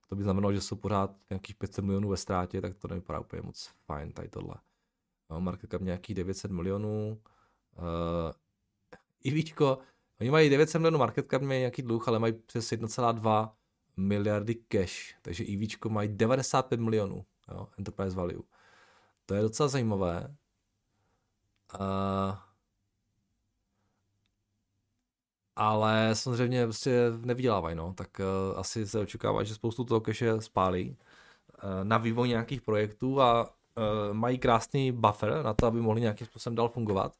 to 0.08 0.16
by 0.16 0.22
znamenalo, 0.22 0.52
že 0.52 0.60
jsou 0.60 0.76
pořád 0.76 1.16
nějakých 1.30 1.56
500 1.56 1.84
milionů 1.84 2.08
ve 2.08 2.16
ztrátě, 2.16 2.60
tak 2.60 2.74
to 2.74 2.88
nevypadá 2.88 3.20
úplně 3.20 3.42
moc 3.42 3.70
fajn 3.86 4.12
tady 4.12 4.28
tohle. 4.28 4.54
No, 5.30 5.40
market 5.40 5.70
cap 5.70 5.82
nějakých 5.82 6.16
900 6.16 6.50
milionů. 6.50 7.18
Uh, 7.78 8.32
I 9.24 9.30
víčko, 9.30 9.78
oni 10.20 10.30
mají 10.30 10.50
900 10.50 10.80
milionů 10.80 10.98
market 10.98 11.26
cap, 11.30 11.42
mají 11.42 11.58
nějaký 11.58 11.82
dluh, 11.82 12.08
ale 12.08 12.18
mají 12.18 12.32
přes 12.32 12.72
1,2 12.72 13.50
miliardy 13.96 14.54
cash, 14.54 15.14
takže 15.22 15.44
EVčko 15.44 15.88
mají 15.88 16.08
95 16.08 16.80
milionů, 16.80 17.24
jo, 17.48 17.68
enterprise 17.78 18.16
value. 18.16 18.42
To 19.26 19.34
je 19.34 19.42
docela 19.42 19.68
zajímavé. 19.68 20.36
Uh, 21.80 22.36
ale 25.56 26.10
samozřejmě 26.14 26.64
prostě 26.64 27.12
nevydělávají, 27.24 27.76
no. 27.76 27.94
Tak 27.94 28.08
uh, 28.18 28.58
asi 28.58 28.86
se 28.86 28.98
očekává, 28.98 29.42
že 29.42 29.54
spoustu 29.54 29.84
toho 29.84 30.00
keše 30.00 30.40
spálí 30.40 30.90
uh, 30.90 31.84
na 31.84 31.98
vývoj 31.98 32.28
nějakých 32.28 32.62
projektů 32.62 33.20
a 33.20 33.44
uh, 33.44 34.14
mají 34.14 34.38
krásný 34.38 34.92
buffer 34.92 35.42
na 35.42 35.54
to, 35.54 35.66
aby 35.66 35.80
mohli 35.80 36.00
nějakým 36.00 36.26
způsobem 36.26 36.56
dál 36.56 36.68
fungovat 36.68 37.16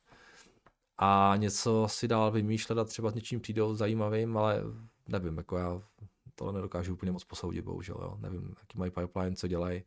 a 0.98 1.34
něco 1.36 1.88
si 1.88 2.08
dál 2.08 2.30
vymýšlet 2.30 2.78
a 2.78 2.84
třeba 2.84 3.10
s 3.10 3.14
něčím 3.14 3.40
přijdou 3.40 3.74
zajímavým, 3.74 4.36
ale 4.36 4.62
nevím, 5.08 5.36
jako 5.36 5.56
já 5.56 5.82
tohle 6.34 6.52
nedokážu 6.52 6.92
úplně 6.92 7.12
moc 7.12 7.24
posoudit, 7.24 7.64
bohužel. 7.64 7.98
Jo. 8.02 8.16
Nevím, 8.20 8.54
jaký 8.60 8.78
mají 8.78 8.90
pipeline, 8.90 9.36
co 9.36 9.48
dělají, 9.48 9.82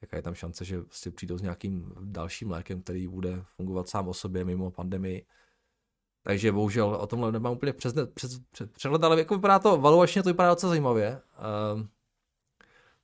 jaká 0.00 0.16
je 0.16 0.22
tam 0.22 0.34
šance, 0.34 0.64
že 0.64 0.78
vlastně 0.80 1.12
přijdou 1.12 1.38
s 1.38 1.42
nějakým 1.42 1.92
dalším 2.00 2.50
lékem, 2.50 2.82
který 2.82 3.08
bude 3.08 3.42
fungovat 3.42 3.88
sám 3.88 4.08
o 4.08 4.14
sobě 4.14 4.44
mimo 4.44 4.70
pandemii. 4.70 5.26
Takže 6.22 6.52
bohužel 6.52 6.94
o 6.94 7.06
tomhle 7.06 7.32
nemám 7.32 7.52
úplně 7.52 7.72
přes, 7.72 7.94
přes, 8.14 8.40
přes, 8.50 8.70
přehled, 8.70 9.04
ale 9.04 9.18
jako 9.18 9.34
vypadá 9.34 9.58
to, 9.58 9.78
valuačně 9.78 10.22
to 10.22 10.28
vypadá 10.28 10.48
docela 10.48 10.70
zajímavě. 10.70 11.22
Um, 11.74 11.90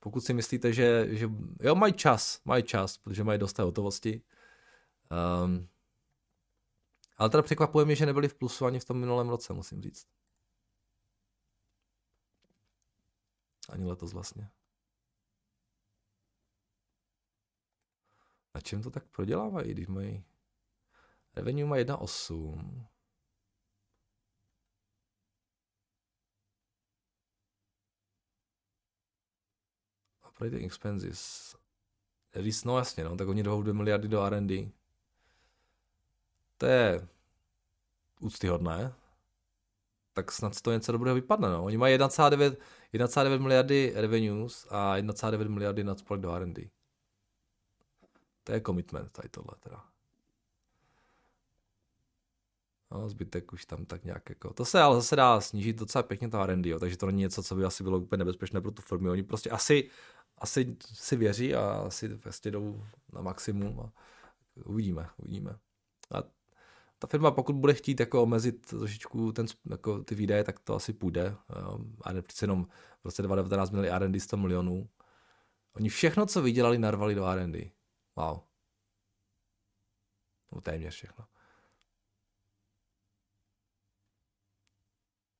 pokud 0.00 0.20
si 0.20 0.35
myslíte, 0.35 0.72
že, 0.72 1.09
že 1.11 1.28
jo, 1.61 1.74
mají 1.74 1.92
čas, 1.92 2.40
mají 2.44 2.62
čas, 2.62 2.98
protože 2.98 3.24
mají 3.24 3.38
dost 3.38 3.59
hotovosti. 3.59 4.22
Um, 5.44 5.68
ale 7.16 7.30
teda 7.30 7.42
překvapuje 7.42 7.85
mě, 7.85 7.96
že 7.96 8.07
nebyli 8.07 8.28
v 8.28 8.35
plusu 8.35 8.66
ani 8.66 8.80
v 8.80 8.85
tom 8.85 8.98
minulém 8.98 9.28
roce, 9.28 9.52
musím 9.52 9.83
říct. 9.83 10.07
Ani 13.68 13.85
letos 13.85 14.12
vlastně. 14.12 14.50
Na 18.54 18.60
čem 18.60 18.82
to 18.82 18.90
tak 18.90 19.04
prodělávají, 19.04 19.70
když 19.70 19.86
mají 19.86 20.24
revenue 21.36 21.64
má 21.64 21.76
1,8. 21.76 22.86
Operating 30.22 30.64
expenses. 30.64 31.56
No 32.64 32.78
jasně, 32.78 33.04
no, 33.04 33.16
tak 33.16 33.28
oni 33.28 33.42
jdou 33.42 33.62
2 33.62 33.72
miliardy 33.72 34.08
do 34.08 34.22
R&D. 34.22 34.70
To 36.58 36.66
je 36.66 37.08
úctyhodné. 38.20 38.94
Tak 40.12 40.32
snad 40.32 40.60
toho 40.60 40.74
něco 40.74 40.92
dobrého 40.92 41.14
vypadne. 41.14 41.48
No. 41.48 41.64
Oni 41.64 41.76
mají 41.76 41.96
1,9, 41.96 42.56
1,9 42.94 43.40
miliardy 43.40 43.92
revenues 43.96 44.66
a 44.70 44.96
1,9 44.96 45.48
miliardy 45.48 45.84
na 45.84 45.94
do 46.16 46.32
R&D. 46.32 46.70
To 48.44 48.52
je 48.52 48.61
commitment 48.61 49.12
tady 49.12 49.28
tohle 49.28 49.54
teda. 49.61 49.85
No, 52.90 53.09
zbytek 53.09 53.52
už 53.52 53.64
tam 53.64 53.85
tak 53.85 54.04
nějak 54.04 54.28
jako, 54.28 54.52
to 54.52 54.64
se 54.64 54.80
ale 54.80 54.96
zase 54.96 55.16
dá 55.16 55.40
snížit 55.40 55.76
docela 55.76 56.02
pěkně 56.02 56.28
to 56.28 56.40
R&D, 56.42 56.68
jo, 56.70 56.78
takže 56.78 56.96
to 56.96 57.07
není 57.07 57.20
něco, 57.20 57.42
co 57.42 57.54
by 57.54 57.64
asi 57.64 57.83
bylo 57.83 57.98
úplně 57.98 58.18
nebezpečné 58.18 58.61
pro 58.61 58.70
tu 58.70 58.83
firmu. 58.83 59.11
Oni 59.11 59.22
prostě 59.22 59.50
asi, 59.50 59.90
asi 60.38 60.76
si 60.92 61.16
věří 61.16 61.54
a 61.54 61.72
asi 61.87 62.09
vlastně 62.09 62.50
jdou 62.50 62.87
na 63.12 63.20
maximum 63.20 63.80
a 63.80 63.92
uvidíme, 64.64 65.09
uvidíme. 65.16 65.59
A 66.14 66.22
ta 66.98 67.07
firma, 67.07 67.30
pokud 67.30 67.57
bude 67.57 67.74
chtít 67.74 68.00
jako 68.00 68.22
omezit 68.22 68.66
trošičku 68.66 69.33
ten, 69.33 69.46
jako 69.70 70.04
ty 70.04 70.14
výdaje, 70.14 70.44
tak 70.44 70.61
to 70.61 70.74
asi 70.74 70.92
půjde. 70.92 71.37
A 72.02 72.12
ne 72.12 72.22
přece 72.22 72.44
jenom 72.44 72.64
v 73.00 73.04
roce 73.04 73.22
2019 73.22 73.70
měli 73.70 73.90
R&D 73.90 74.20
100 74.20 74.37
milionů. 74.37 74.88
Oni 75.76 75.88
všechno, 75.88 76.26
co 76.26 76.42
vydělali, 76.42 76.78
narvali 76.78 77.14
do 77.14 77.26
R&D. 77.26 77.70
Wow. 78.16 78.40
No 80.53 80.61
téměř 80.61 80.94
všechno. 80.94 81.27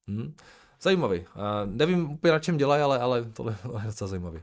Hmm. 0.09 0.37
Zajímavý. 0.81 1.21
Uh, 1.21 1.27
nevím 1.67 2.11
úplně 2.11 2.33
na 2.33 2.39
čem 2.39 2.57
dělají, 2.57 2.83
ale, 2.83 2.99
ale 2.99 3.25
tohle 3.25 3.53
je 3.53 3.59
docela 3.87 4.09
zajímavý. 4.09 4.43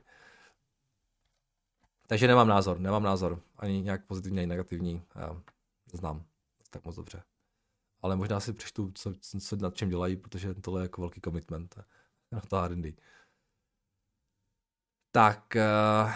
Takže 2.07 2.27
nemám 2.27 2.47
názor, 2.47 2.79
nemám 2.79 3.03
názor. 3.03 3.41
Ani 3.57 3.81
nějak 3.81 4.05
pozitivní, 4.05 4.39
ani 4.39 4.47
negativní. 4.47 5.03
Já 5.15 5.41
znám 5.93 6.25
tak 6.69 6.85
moc 6.85 6.95
dobře. 6.95 7.23
Ale 8.01 8.15
možná 8.15 8.39
si 8.39 8.53
přečtu, 8.53 8.91
co, 8.95 9.13
co 9.39 9.55
nad 9.55 9.75
čem 9.75 9.89
dělají, 9.89 10.17
protože 10.17 10.53
tohle 10.53 10.81
je 10.81 10.83
jako 10.83 11.01
velký 11.01 11.21
commitment 11.21 11.75
na 12.31 12.41
to 12.41 12.63
R&D. 12.63 12.93
Tak, 15.11 15.55
uh, 15.55 16.11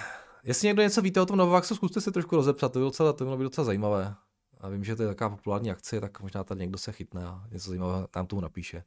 jestli 0.45 0.67
někdo 0.67 0.81
něco 0.81 1.01
víte 1.01 1.21
o 1.21 1.25
tom 1.25 1.37
Novavaxu, 1.37 1.75
zkuste 1.75 2.01
se 2.01 2.11
trošku 2.11 2.35
rozepsat, 2.35 2.73
to 2.73 2.79
by, 2.79 2.85
docela, 2.85 3.13
to 3.13 3.23
by 3.25 3.29
bylo 3.29 3.43
docela 3.43 3.65
zajímavé. 3.65 4.15
A 4.59 4.69
vím, 4.69 4.83
že 4.83 4.95
to 4.95 5.03
je 5.03 5.07
taková 5.07 5.29
populární 5.29 5.71
akce, 5.71 6.01
tak 6.01 6.21
možná 6.21 6.43
tady 6.43 6.61
někdo 6.61 6.77
se 6.77 6.91
chytne 6.91 7.25
a 7.25 7.47
něco 7.51 7.69
zajímavého 7.69 8.07
tam 8.07 8.27
tomu 8.27 8.41
napíše. 8.41 8.83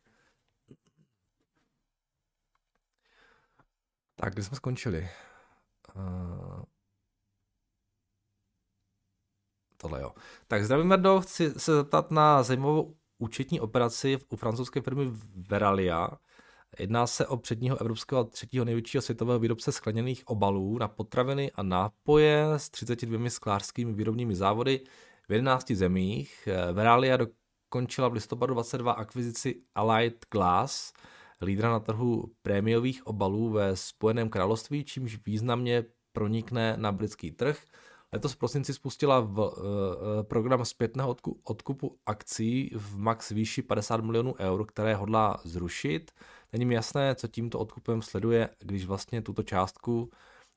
Tak, 4.14 4.32
kde 4.32 4.42
jsme 4.42 4.56
skončili? 4.56 5.08
Uh, 5.96 6.62
tohle 9.76 10.00
jo. 10.00 10.14
Tak 10.46 10.64
zdravím, 10.64 10.86
Merdo, 10.86 11.20
chci 11.20 11.50
se 11.50 11.74
zeptat 11.74 12.10
na 12.10 12.42
zajímavou 12.42 12.96
účetní 13.18 13.60
operaci 13.60 14.18
u 14.28 14.36
francouzské 14.36 14.80
firmy 14.80 15.10
Veralia. 15.48 16.10
Jedná 16.78 17.06
se 17.06 17.26
o 17.26 17.36
předního 17.36 17.80
evropského 17.80 18.20
a 18.20 18.24
třetího 18.24 18.64
největšího 18.64 19.02
světového 19.02 19.38
výrobce 19.38 19.72
skleněných 19.72 20.28
obalů 20.28 20.78
na 20.78 20.88
potraviny 20.88 21.52
a 21.54 21.62
nápoje 21.62 22.44
s 22.56 22.70
32 22.70 23.30
sklářskými 23.30 23.92
výrobními 23.92 24.34
závody 24.34 24.80
v 25.28 25.32
11 25.32 25.70
zemích. 25.70 26.48
Veralia 26.72 27.16
dokončila 27.16 28.08
v 28.08 28.12
listopadu 28.12 28.54
22 28.54 28.92
akvizici 28.92 29.62
Allied 29.74 30.26
Glass, 30.30 30.92
lídra 31.42 31.70
na 31.70 31.80
trhu 31.80 32.32
prémiových 32.42 33.06
obalů 33.06 33.50
ve 33.50 33.76
Spojeném 33.76 34.28
království, 34.28 34.84
čímž 34.84 35.18
významně 35.26 35.84
pronikne 36.12 36.76
na 36.76 36.92
britský 36.92 37.30
trh. 37.30 37.58
Letos 38.12 38.32
v 38.32 38.36
prosinci 38.36 38.74
spustila 38.74 39.20
v, 39.20 39.38
uh, 39.38 39.52
program 40.22 40.64
zpětného 40.64 41.16
odkupu 41.42 41.98
akcí 42.06 42.72
v 42.74 42.98
max 42.98 43.30
výši 43.30 43.62
50 43.62 44.00
milionů 44.00 44.34
eur, 44.38 44.66
které 44.66 44.94
hodlá 44.94 45.40
zrušit. 45.44 46.10
Není 46.52 46.64
mi 46.64 46.74
jasné, 46.74 47.14
co 47.14 47.28
tímto 47.28 47.58
odkupem 47.58 48.02
sleduje, 48.02 48.48
když 48.58 48.86
vlastně 48.86 49.22
tuto 49.22 49.42
částku 49.42 50.10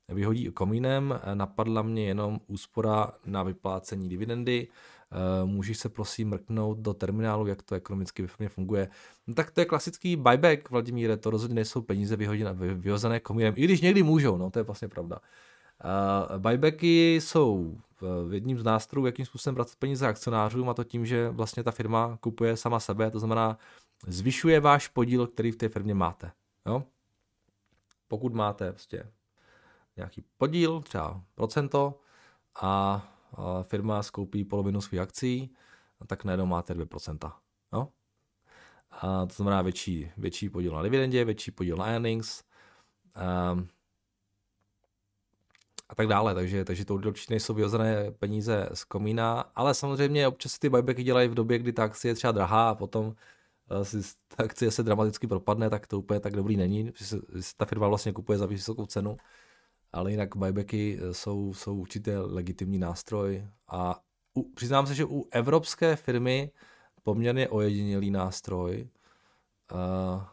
vyhodí 0.09 0.51
komínem. 0.51 1.19
Napadla 1.33 1.81
mě 1.81 2.05
jenom 2.05 2.39
úspora 2.47 3.11
na 3.25 3.43
vyplácení 3.43 4.09
dividendy. 4.09 4.67
Eh, 5.11 5.45
můžeš 5.45 5.77
se 5.77 5.89
prosím 5.89 6.29
mrknout 6.29 6.77
do 6.77 6.93
terminálu, 6.93 7.47
jak 7.47 7.63
to 7.63 7.75
ekonomicky 7.75 8.27
funguje. 8.47 8.89
No, 9.27 9.33
tak 9.33 9.51
to 9.51 9.61
je 9.61 9.65
klasický 9.65 10.15
buyback, 10.15 10.69
Vladimíre, 10.69 11.17
to 11.17 11.29
rozhodně 11.29 11.55
nejsou 11.55 11.81
peníze 11.81 12.15
vyhozené 12.73 13.19
komínem, 13.19 13.53
i 13.57 13.63
když 13.63 13.81
někdy 13.81 14.03
můžou, 14.03 14.37
no 14.37 14.51
to 14.51 14.59
je 14.59 14.63
vlastně 14.63 14.87
pravda. 14.87 15.19
Uh, 15.83 16.37
buybacky 16.37 17.15
jsou 17.15 17.77
jedním 18.31 18.59
z 18.59 18.63
nástrojů, 18.63 19.05
jakým 19.05 19.25
způsobem 19.25 19.55
vracet 19.55 19.75
peníze 19.79 20.07
akcionářům 20.07 20.69
a 20.69 20.73
to 20.73 20.83
tím, 20.83 21.05
že 21.05 21.29
vlastně 21.29 21.63
ta 21.63 21.71
firma 21.71 22.17
kupuje 22.21 22.57
sama 22.57 22.79
sebe, 22.79 23.11
to 23.11 23.19
znamená 23.19 23.57
zvyšuje 24.07 24.59
váš 24.59 24.87
podíl, 24.87 25.27
který 25.27 25.51
v 25.51 25.55
té 25.55 25.69
firmě 25.69 25.93
máte. 25.93 26.31
Jo? 26.65 26.83
Pokud 28.07 28.33
máte 28.33 28.71
prostě 28.71 29.11
nějaký 29.97 30.23
podíl, 30.37 30.81
třeba 30.81 31.21
procento 31.35 31.99
a 32.61 33.01
firma 33.63 34.03
skoupí 34.03 34.43
polovinu 34.43 34.81
svých 34.81 35.01
akcí, 35.01 35.55
tak 36.07 36.23
najednou 36.23 36.45
máte 36.45 36.73
2%. 36.73 37.31
Jo? 37.73 37.87
A 38.91 39.25
to 39.25 39.33
znamená 39.33 39.61
větší, 39.61 40.11
větší 40.17 40.49
podíl 40.49 40.75
na 40.75 40.81
dividendě, 40.81 41.25
větší 41.25 41.51
podíl 41.51 41.77
na 41.77 41.85
earnings. 41.85 42.43
Um, 43.53 43.67
a 45.89 45.95
tak 45.95 46.07
dále. 46.07 46.35
Takže, 46.35 46.65
takže 46.65 46.85
to 46.85 46.93
určitě 46.93 47.33
nejsou 47.33 47.53
vyhozené 47.53 48.11
peníze 48.11 48.69
z 48.73 48.83
komína, 48.83 49.39
ale 49.55 49.73
samozřejmě 49.73 50.27
občas 50.27 50.59
ty 50.59 50.69
buybacky 50.69 51.03
dělají 51.03 51.27
v 51.27 51.33
době, 51.33 51.59
kdy 51.59 51.73
ta 51.73 51.83
akcie 51.83 52.09
je 52.09 52.15
třeba 52.15 52.31
drahá 52.31 52.69
a 52.69 52.75
potom 52.75 53.15
si 53.83 53.97
ta 54.27 54.43
akcie 54.43 54.71
se 54.71 54.83
dramaticky 54.83 55.27
propadne, 55.27 55.69
tak 55.69 55.87
to 55.87 55.99
úplně 55.99 56.19
tak 56.19 56.33
dobrý 56.33 56.57
není, 56.57 56.91
protože 56.91 57.17
ta 57.57 57.65
firma 57.65 57.87
vlastně 57.87 58.13
kupuje 58.13 58.37
za 58.37 58.45
vysokou 58.45 58.85
cenu, 58.85 59.17
ale 59.91 60.11
jinak 60.11 60.35
buybacky 60.35 60.99
eh, 61.01 61.13
jsou, 61.13 61.53
jsou 61.53 61.75
určitě 61.75 62.17
legitimní 62.17 62.77
nástroj 62.77 63.47
a 63.67 63.99
u, 64.33 64.53
přiznám 64.53 64.87
se, 64.87 64.95
že 64.95 65.05
u 65.05 65.27
evropské 65.31 65.95
firmy 65.95 66.51
poměrně 67.03 67.49
ojedinělý 67.49 68.11
nástroj, 68.11 68.89
uh, 69.71 70.23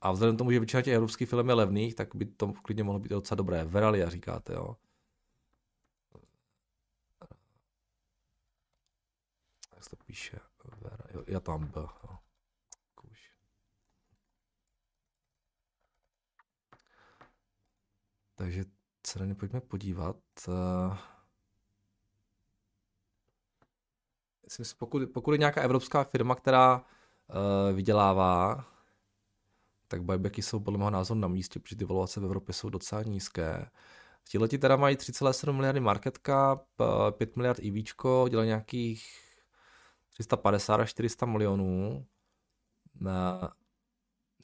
a 0.00 0.12
vzhledem 0.12 0.36
k 0.36 0.38
tomu, 0.38 0.52
že 0.52 0.60
většina 0.60 0.82
těch 0.82 0.94
evropských 0.94 1.28
filmů 1.28 1.50
je 1.50 1.54
levných, 1.54 1.94
tak 1.94 2.14
by 2.14 2.26
to 2.26 2.52
klidně 2.52 2.84
mohlo 2.84 3.00
být 3.00 3.08
docela 3.08 3.36
dobré. 3.36 3.64
Veralia 3.64 4.10
říkáte, 4.10 4.52
jo? 4.52 4.76
Jak 9.74 9.84
se 9.84 9.90
to 9.90 9.96
píše? 10.06 10.49
Vera, 10.80 11.04
jo, 11.14 11.24
já 11.26 11.40
tam 11.40 11.66
B. 11.66 11.80
Jo. 11.80 12.18
Takže 18.40 18.64
se 19.06 19.18
na 19.18 19.24
ně 19.24 19.34
pojďme 19.34 19.60
podívat. 19.60 20.16
Uh, 20.48 20.96
pokud, 24.78 25.02
pokud 25.14 25.32
je 25.32 25.38
nějaká 25.38 25.60
evropská 25.60 26.04
firma, 26.04 26.34
která 26.34 26.76
uh, 26.76 27.76
vydělává, 27.76 28.64
tak 29.88 30.02
buybacky 30.02 30.42
jsou 30.42 30.60
podle 30.60 30.78
mého 30.78 30.90
názoru 30.90 31.20
na 31.20 31.28
místě, 31.28 31.60
protože 31.60 31.76
ty 31.76 31.84
valuace 31.84 32.20
v 32.20 32.24
Evropě 32.24 32.54
jsou 32.54 32.68
docela 32.68 33.02
nízké. 33.02 33.70
Tihleti 34.28 34.58
teda 34.58 34.76
mají 34.76 34.96
3,7 34.96 35.52
miliardy 35.52 35.80
market 35.80 36.18
cap, 36.26 36.66
5 37.10 37.36
miliard 37.36 37.58
EV, 37.58 37.74
dělají 38.28 38.46
nějakých 38.46 39.29
350 40.20 40.74
až 40.80 40.90
400 40.90 41.26
milionů. 41.26 42.06
Na, 43.00 43.52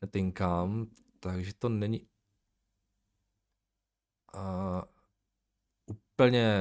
net 0.03 0.17
income, 0.17 0.87
takže 1.21 1.55
to 1.55 1.69
není 1.69 2.09
uh, 4.35 4.83
úplně, 5.87 6.61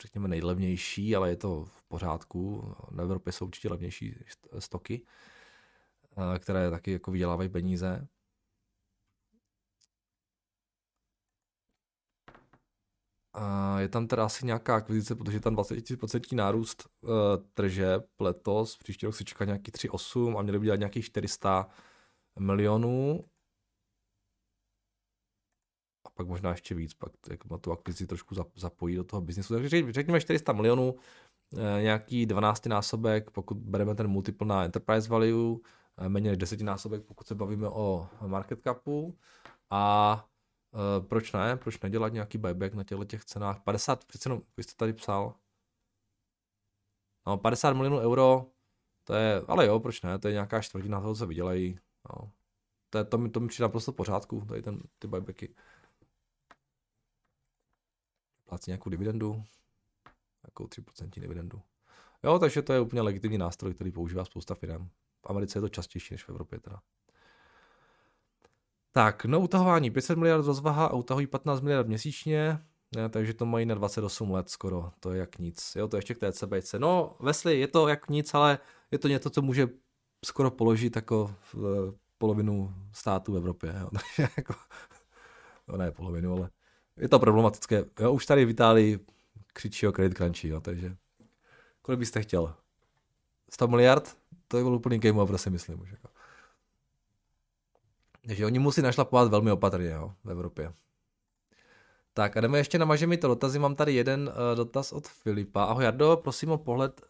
řekněme, 0.00 0.28
nejlevnější, 0.28 1.16
ale 1.16 1.30
je 1.30 1.36
to 1.36 1.64
v 1.64 1.82
pořádku. 1.82 2.74
Na 2.90 3.02
Evropě 3.02 3.32
jsou 3.32 3.46
určitě 3.46 3.68
levnější 3.68 4.14
stoky, 4.58 5.06
uh, 6.16 6.38
které 6.38 6.70
taky 6.70 6.92
jako 6.92 7.10
vydělávají 7.10 7.48
peníze. 7.48 8.08
A 13.34 13.80
je 13.80 13.88
tam 13.88 14.06
teda 14.06 14.24
asi 14.24 14.46
nějaká 14.46 14.76
akvizice, 14.76 15.14
protože 15.14 15.40
tam 15.40 15.56
20% 15.56 16.36
nárůst 16.36 16.88
uh, 17.00 17.10
tržeb 17.54 18.06
letos, 18.20 18.76
příští 18.76 19.06
rok 19.06 19.14
se 19.14 19.24
čeká 19.24 19.44
nějaký 19.44 19.72
3,8 19.72 20.38
a 20.38 20.42
měli 20.42 20.58
by 20.58 20.64
dělat 20.64 20.76
nějakých 20.76 21.04
400 21.04 21.68
milionů. 22.38 23.24
A 26.06 26.10
pak 26.10 26.26
možná 26.26 26.50
ještě 26.50 26.74
víc, 26.74 26.94
pak 26.94 27.12
jak 27.30 27.50
na 27.50 27.58
tu 27.58 27.72
akvizici 27.72 28.06
trošku 28.06 28.34
zapojí 28.56 28.96
do 28.96 29.04
toho 29.04 29.22
biznesu. 29.22 29.54
Takže 29.54 29.92
řekněme 29.92 30.20
400 30.20 30.52
milionů, 30.52 30.92
uh, 30.92 31.60
nějaký 31.82 32.26
12 32.26 32.66
násobek, 32.66 33.30
pokud 33.30 33.56
bereme 33.56 33.94
ten 33.94 34.08
multiple 34.08 34.46
na 34.46 34.64
enterprise 34.64 35.08
value, 35.08 35.32
uh, 35.34 35.58
méně 36.08 36.30
než 36.30 36.38
10 36.38 36.60
násobek, 36.60 37.02
pokud 37.02 37.26
se 37.26 37.34
bavíme 37.34 37.68
o 37.68 38.08
market 38.26 38.62
capu. 38.62 39.18
A 39.70 40.24
Uh, 40.72 41.06
proč 41.06 41.32
ne? 41.32 41.56
Proč 41.56 41.80
nedělat 41.80 42.12
nějaký 42.12 42.38
buyback 42.38 42.74
na 42.74 42.84
těchto 42.84 43.04
těch 43.04 43.24
cenách? 43.24 43.60
50, 43.60 44.04
přece 44.04 44.28
jenom, 44.28 44.42
vy 44.56 44.62
jste 44.62 44.74
tady 44.76 44.92
psal. 44.92 45.34
No, 47.26 47.38
50 47.38 47.72
milionů 47.72 47.98
euro, 47.98 48.46
to 49.04 49.14
je, 49.14 49.42
ale 49.48 49.66
jo, 49.66 49.80
proč 49.80 50.02
ne? 50.02 50.18
To 50.18 50.28
je 50.28 50.32
nějaká 50.32 50.60
čtvrtina 50.60 51.00
toho, 51.00 51.14
co 51.14 51.26
vydělají. 51.26 51.78
No. 52.10 52.32
To, 52.90 52.98
je, 52.98 53.04
to, 53.04 53.18
mi, 53.18 53.30
to 53.30 53.40
mi 53.40 53.48
přijde 53.48 53.62
naprosto 53.62 53.92
pořádku, 53.92 54.44
tady 54.48 54.62
ten, 54.62 54.82
ty 54.98 55.08
buybacky. 55.08 55.54
Plácí 58.48 58.70
nějakou 58.70 58.90
dividendu, 58.90 59.44
nějakou 60.44 60.64
3% 60.64 61.20
dividendu. 61.20 61.62
Jo, 62.22 62.38
takže 62.38 62.62
to 62.62 62.72
je 62.72 62.80
úplně 62.80 63.02
legitimní 63.02 63.38
nástroj, 63.38 63.74
který 63.74 63.92
používá 63.92 64.24
spousta 64.24 64.54
firm. 64.54 64.88
V 65.26 65.30
Americe 65.30 65.58
je 65.58 65.60
to 65.60 65.68
častější 65.68 66.14
než 66.14 66.24
v 66.24 66.28
Evropě 66.28 66.60
teda. 66.60 66.82
Tak, 68.92 69.24
no 69.24 69.40
utahování 69.40 69.90
500 69.90 70.18
miliard 70.18 70.46
rozvaha 70.46 70.86
a 70.86 70.92
utahují 70.92 71.26
15 71.26 71.60
miliard 71.60 71.88
měsíčně, 71.88 72.58
ne, 72.96 73.08
takže 73.08 73.34
to 73.34 73.46
mají 73.46 73.66
na 73.66 73.74
28 73.74 74.30
let 74.30 74.50
skoro, 74.50 74.92
to 75.00 75.12
je 75.12 75.20
jak 75.20 75.38
nic. 75.38 75.72
Jo, 75.76 75.88
to 75.88 75.96
ještě 75.96 76.14
k 76.14 76.18
té 76.18 76.32
CBC. 76.32 76.74
No, 76.78 77.16
Wesley, 77.20 77.60
je 77.60 77.68
to 77.68 77.88
jak 77.88 78.08
nic, 78.08 78.34
ale 78.34 78.58
je 78.90 78.98
to 78.98 79.08
něco, 79.08 79.30
co 79.30 79.42
může 79.42 79.68
skoro 80.24 80.50
položit 80.50 80.96
jako 80.96 81.34
v 81.52 81.92
polovinu 82.18 82.74
států 82.92 83.32
v 83.32 83.36
Evropě. 83.36 83.74
Jo. 83.80 83.88
Jako, 84.36 84.54
no 85.68 85.76
ne 85.76 85.90
polovinu, 85.90 86.36
ale 86.36 86.50
je 86.96 87.08
to 87.08 87.18
problematické. 87.18 87.84
Jo, 88.00 88.12
už 88.12 88.26
tady 88.26 88.44
v 88.44 88.50
Itálii 88.50 88.98
křičí 89.52 89.86
o 89.86 89.92
credit 89.92 90.16
crunchy, 90.16 90.48
jo, 90.48 90.60
takže 90.60 90.96
kolik 91.82 91.98
byste 91.98 92.22
chtěl? 92.22 92.54
100 93.50 93.68
miliard? 93.68 94.16
To 94.48 94.56
je 94.56 94.62
byl 94.62 94.74
úplný 94.74 94.98
game 94.98 95.22
over, 95.22 95.38
si 95.38 95.50
myslím. 95.50 95.80
Už 95.80 95.90
jako. 95.90 96.08
Takže 98.26 98.46
oni 98.46 98.58
musí 98.58 98.82
našlapovat 98.82 99.30
velmi 99.30 99.50
opatrně 99.50 99.90
jo, 99.90 100.12
v 100.24 100.30
Evropě. 100.30 100.72
Tak 102.14 102.36
a 102.36 102.40
jdeme 102.40 102.58
ještě 102.58 102.78
na 102.78 102.86
mi 103.06 103.16
to 103.16 103.28
dotazy. 103.28 103.58
Mám 103.58 103.74
tady 103.74 103.94
jeden 103.94 104.28
uh, 104.28 104.56
dotaz 104.56 104.92
od 104.92 105.08
Filipa. 105.08 105.64
Ahoj 105.64 105.84
Jardo, 105.84 106.20
prosím 106.22 106.50
o 106.50 106.58
pohled 106.58 107.02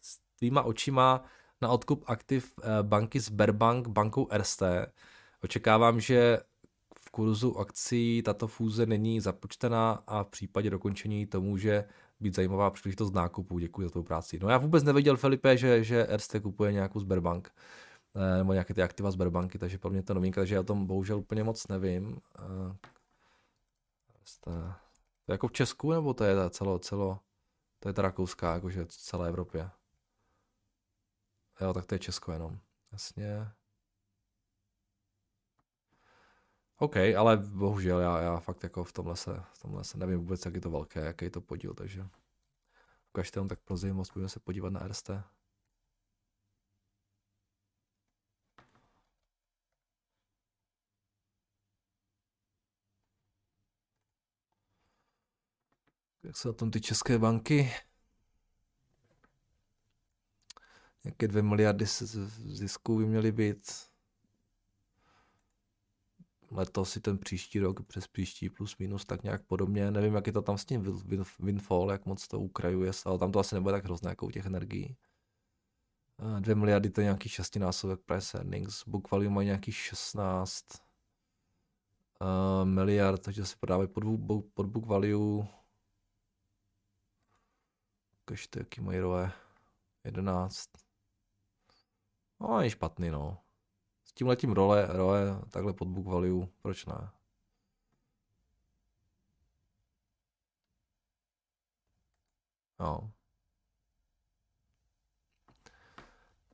s 0.00 0.18
tvýma 0.38 0.62
očima 0.62 1.24
na 1.62 1.68
odkup 1.68 2.04
aktiv 2.06 2.52
uh, 2.58 2.64
banky 2.82 3.20
Sberbank 3.20 3.88
bankou 3.88 4.28
RST. 4.36 4.62
Očekávám, 5.44 6.00
že 6.00 6.38
v 7.00 7.10
kurzu 7.10 7.58
akcí 7.58 8.22
tato 8.22 8.46
fúze 8.46 8.86
není 8.86 9.20
započtená 9.20 10.02
a 10.06 10.22
v 10.22 10.28
případě 10.28 10.70
dokončení 10.70 11.26
to 11.26 11.40
může 11.40 11.84
být 12.20 12.34
zajímavá 12.34 12.70
příležitost 12.70 13.14
nákupu. 13.14 13.58
Děkuji 13.58 13.82
za 13.82 13.90
tvou 13.90 14.02
práci. 14.02 14.38
No 14.42 14.48
já 14.48 14.58
vůbec 14.58 14.84
nevěděl, 14.84 15.16
Filipe, 15.16 15.56
že, 15.56 15.84
že 15.84 16.06
RST 16.16 16.36
kupuje 16.42 16.72
nějakou 16.72 17.00
Sberbank. 17.00 17.50
Eh, 17.50 17.85
nebo 18.36 18.52
nějaké 18.52 18.74
ty 18.74 18.82
aktiva 18.82 19.10
Sberbanky, 19.10 19.58
takže 19.58 19.78
pro 19.78 19.90
mě 19.90 20.02
to 20.02 20.14
novinka, 20.14 20.40
takže 20.40 20.54
já 20.54 20.60
o 20.60 20.64
tom 20.64 20.86
bohužel 20.86 21.18
úplně 21.18 21.44
moc 21.44 21.68
nevím. 21.68 22.20
Eh, 22.38 22.76
to 24.40 24.50
je 24.50 24.62
jako 25.28 25.48
v 25.48 25.52
Česku, 25.52 25.92
nebo 25.92 26.14
to 26.14 26.24
je 26.24 26.50
celo, 26.50 26.78
celo, 26.78 27.20
to 27.78 27.88
je 27.88 27.92
ta 27.92 28.02
rakouská, 28.02 28.54
jakože 28.54 28.84
v 28.84 28.88
celé 28.88 29.28
Evropě. 29.28 29.70
Jo, 31.60 31.72
tak 31.72 31.86
to 31.86 31.94
je 31.94 31.98
Česko 31.98 32.32
jenom. 32.32 32.58
Jasně. 32.92 33.48
OK, 36.78 36.96
ale 36.96 37.36
bohužel 37.36 38.00
já, 38.00 38.20
já 38.20 38.40
fakt 38.40 38.62
jako 38.62 38.84
v 38.84 38.92
tomhle 38.92 39.16
se, 39.16 39.42
v 39.52 39.58
tomhle 39.62 39.84
se 39.84 39.98
nevím 39.98 40.18
vůbec, 40.18 40.44
jak 40.44 40.54
je 40.54 40.60
to 40.60 40.70
velké, 40.70 41.00
jaký 41.00 41.24
je 41.24 41.30
to 41.30 41.40
podíl, 41.40 41.74
takže 41.74 42.06
ukažte 43.10 43.38
jenom 43.38 43.48
tak 43.48 43.60
pro 43.60 43.76
zajímavost, 43.76 44.12
budeme 44.12 44.28
se 44.28 44.40
podívat 44.40 44.72
na 44.72 44.88
RST. 44.88 45.10
Jak 56.36 56.40
jsou 56.40 56.52
tam 56.52 56.70
ty 56.70 56.80
české 56.80 57.18
banky? 57.18 57.72
Nějaké 61.04 61.28
dvě 61.28 61.42
miliardy 61.42 61.86
zisků 61.86 62.98
by 62.98 63.06
měly 63.06 63.32
být. 63.32 63.72
Letos 66.50 66.90
si 66.90 67.00
ten 67.00 67.18
příští 67.18 67.58
rok, 67.58 67.86
přes 67.86 68.06
příští 68.06 68.50
plus 68.50 68.78
minus, 68.78 69.04
tak 69.04 69.22
nějak 69.22 69.46
podobně. 69.46 69.90
Nevím, 69.90 70.14
jak 70.14 70.26
je 70.26 70.32
to 70.32 70.42
tam 70.42 70.58
s 70.58 70.64
tím 70.64 71.02
windfall, 71.38 71.90
jak 71.90 72.06
moc 72.06 72.28
to 72.28 72.40
ukrajuje, 72.40 72.90
ale 73.04 73.18
tam 73.18 73.32
to 73.32 73.38
asi 73.38 73.54
nebude 73.54 73.72
tak 73.72 73.84
hrozné 73.84 74.10
jako 74.10 74.26
u 74.26 74.30
těch 74.30 74.46
energií. 74.46 74.96
Dvě 76.40 76.54
miliardy 76.54 76.90
to 76.90 77.00
je 77.00 77.04
nějaký 77.04 77.28
šestinásobek 77.28 78.00
price 78.00 78.38
earnings, 78.38 78.88
book 78.88 79.10
value 79.10 79.30
mají 79.30 79.46
nějaký 79.46 79.72
16 79.72 80.64
uh, 82.20 82.68
miliard, 82.68 83.22
takže 83.22 83.46
se 83.46 83.56
prodávají 83.60 83.88
pod, 83.88 84.04
pod 84.54 84.66
book 84.66 84.86
value 84.86 85.46
Ukažte, 88.26 88.58
jaký 88.58 88.80
mají 88.80 88.98
roje. 89.00 89.32
11. 90.04 90.70
No, 92.40 92.58
není 92.58 92.70
špatný, 92.70 93.10
no. 93.10 93.38
S 94.04 94.12
tím 94.12 94.26
letím 94.26 94.52
role, 94.52 94.86
role, 94.86 95.40
takhle 95.50 95.72
pod 95.72 95.88
book 95.88 96.06
value, 96.06 96.46
proč 96.62 96.86
ne? 96.86 97.10
No. 102.80 103.12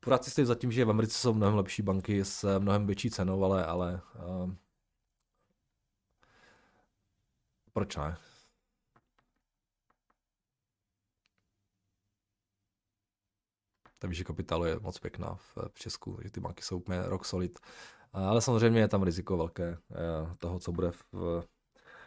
Pořád 0.01 0.25
si 0.25 0.31
stojí 0.31 0.47
za 0.47 0.55
tím, 0.55 0.73
že 0.73 0.85
v 0.85 0.91
Americe 0.91 1.19
jsou 1.19 1.35
mnohem 1.35 1.55
lepší 1.57 1.83
banky 1.83 2.25
s 2.25 2.59
mnohem 2.59 2.87
větší 2.87 3.11
cenou, 3.11 3.45
ale, 3.45 3.67
ale 3.67 4.01
uh, 4.27 4.55
proč 7.73 7.97
ne? 7.97 8.32
Ta 14.03 14.09
výše 14.09 14.25
kapitálu 14.25 14.65
je 14.65 14.81
moc 14.81 14.99
pěkná 14.99 15.35
v, 15.35 15.57
v 15.69 15.79
Česku, 15.79 16.19
že 16.23 16.31
ty 16.31 16.41
banky 16.41 16.63
jsou 16.63 16.77
úplně 16.77 17.03
rock 17.03 17.25
solid. 17.25 17.59
Ale 18.13 18.43
samozřejmě 18.43 18.81
je 18.81 18.89
tam 18.89 19.03
riziko 19.03 19.37
velké 19.37 19.79
eh, 19.91 20.37
toho, 20.39 20.59
co 20.59 20.73
bude 20.73 20.91
v, 20.91 21.45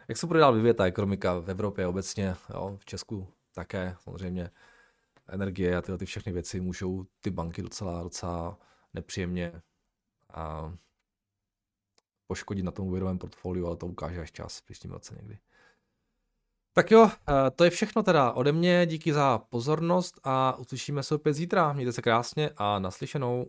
jak 0.08 0.18
se 0.18 0.26
bude 0.26 0.40
dál 0.40 0.54
vyvíjet 0.54 0.74
ta 0.74 0.86
ekonomika 0.86 1.40
v 1.40 1.50
Evropě 1.50 1.86
obecně, 1.86 2.36
jo, 2.50 2.76
v 2.80 2.84
Česku 2.84 3.28
také 3.52 3.96
samozřejmě 4.00 4.50
energie 5.28 5.76
a 5.76 5.82
tyhle 5.82 5.98
ty 5.98 6.06
všechny 6.06 6.32
věci 6.32 6.60
můžou 6.60 7.06
ty 7.20 7.30
banky 7.30 7.62
docela, 7.62 8.02
docela 8.02 8.58
nepříjemně 8.94 9.62
a 10.34 10.74
poškodit 12.26 12.62
na 12.64 12.70
tom 12.70 12.86
úvěrovém 12.86 13.18
portfoliu, 13.18 13.66
ale 13.66 13.76
to 13.76 13.86
ukáže 13.86 14.20
až 14.20 14.32
čas 14.32 14.58
v 14.58 14.64
příštím 14.64 14.90
roce 14.90 15.14
někdy. 15.14 15.38
Tak 16.78 16.90
jo, 16.90 17.10
eh, 17.28 17.50
to 17.50 17.64
je 17.64 17.70
všechno 17.70 18.02
teda 18.02 18.32
ode 18.32 18.52
mě, 18.52 18.86
díky 18.86 19.12
za 19.12 19.38
pozornost 19.38 20.20
a 20.24 20.56
uslyšíme 20.58 21.02
se 21.02 21.14
opět 21.14 21.32
zítra. 21.32 21.72
Mějte 21.72 21.92
se 21.92 22.02
krásně 22.02 22.50
a 22.56 22.78
naslyšenou. 22.78 23.46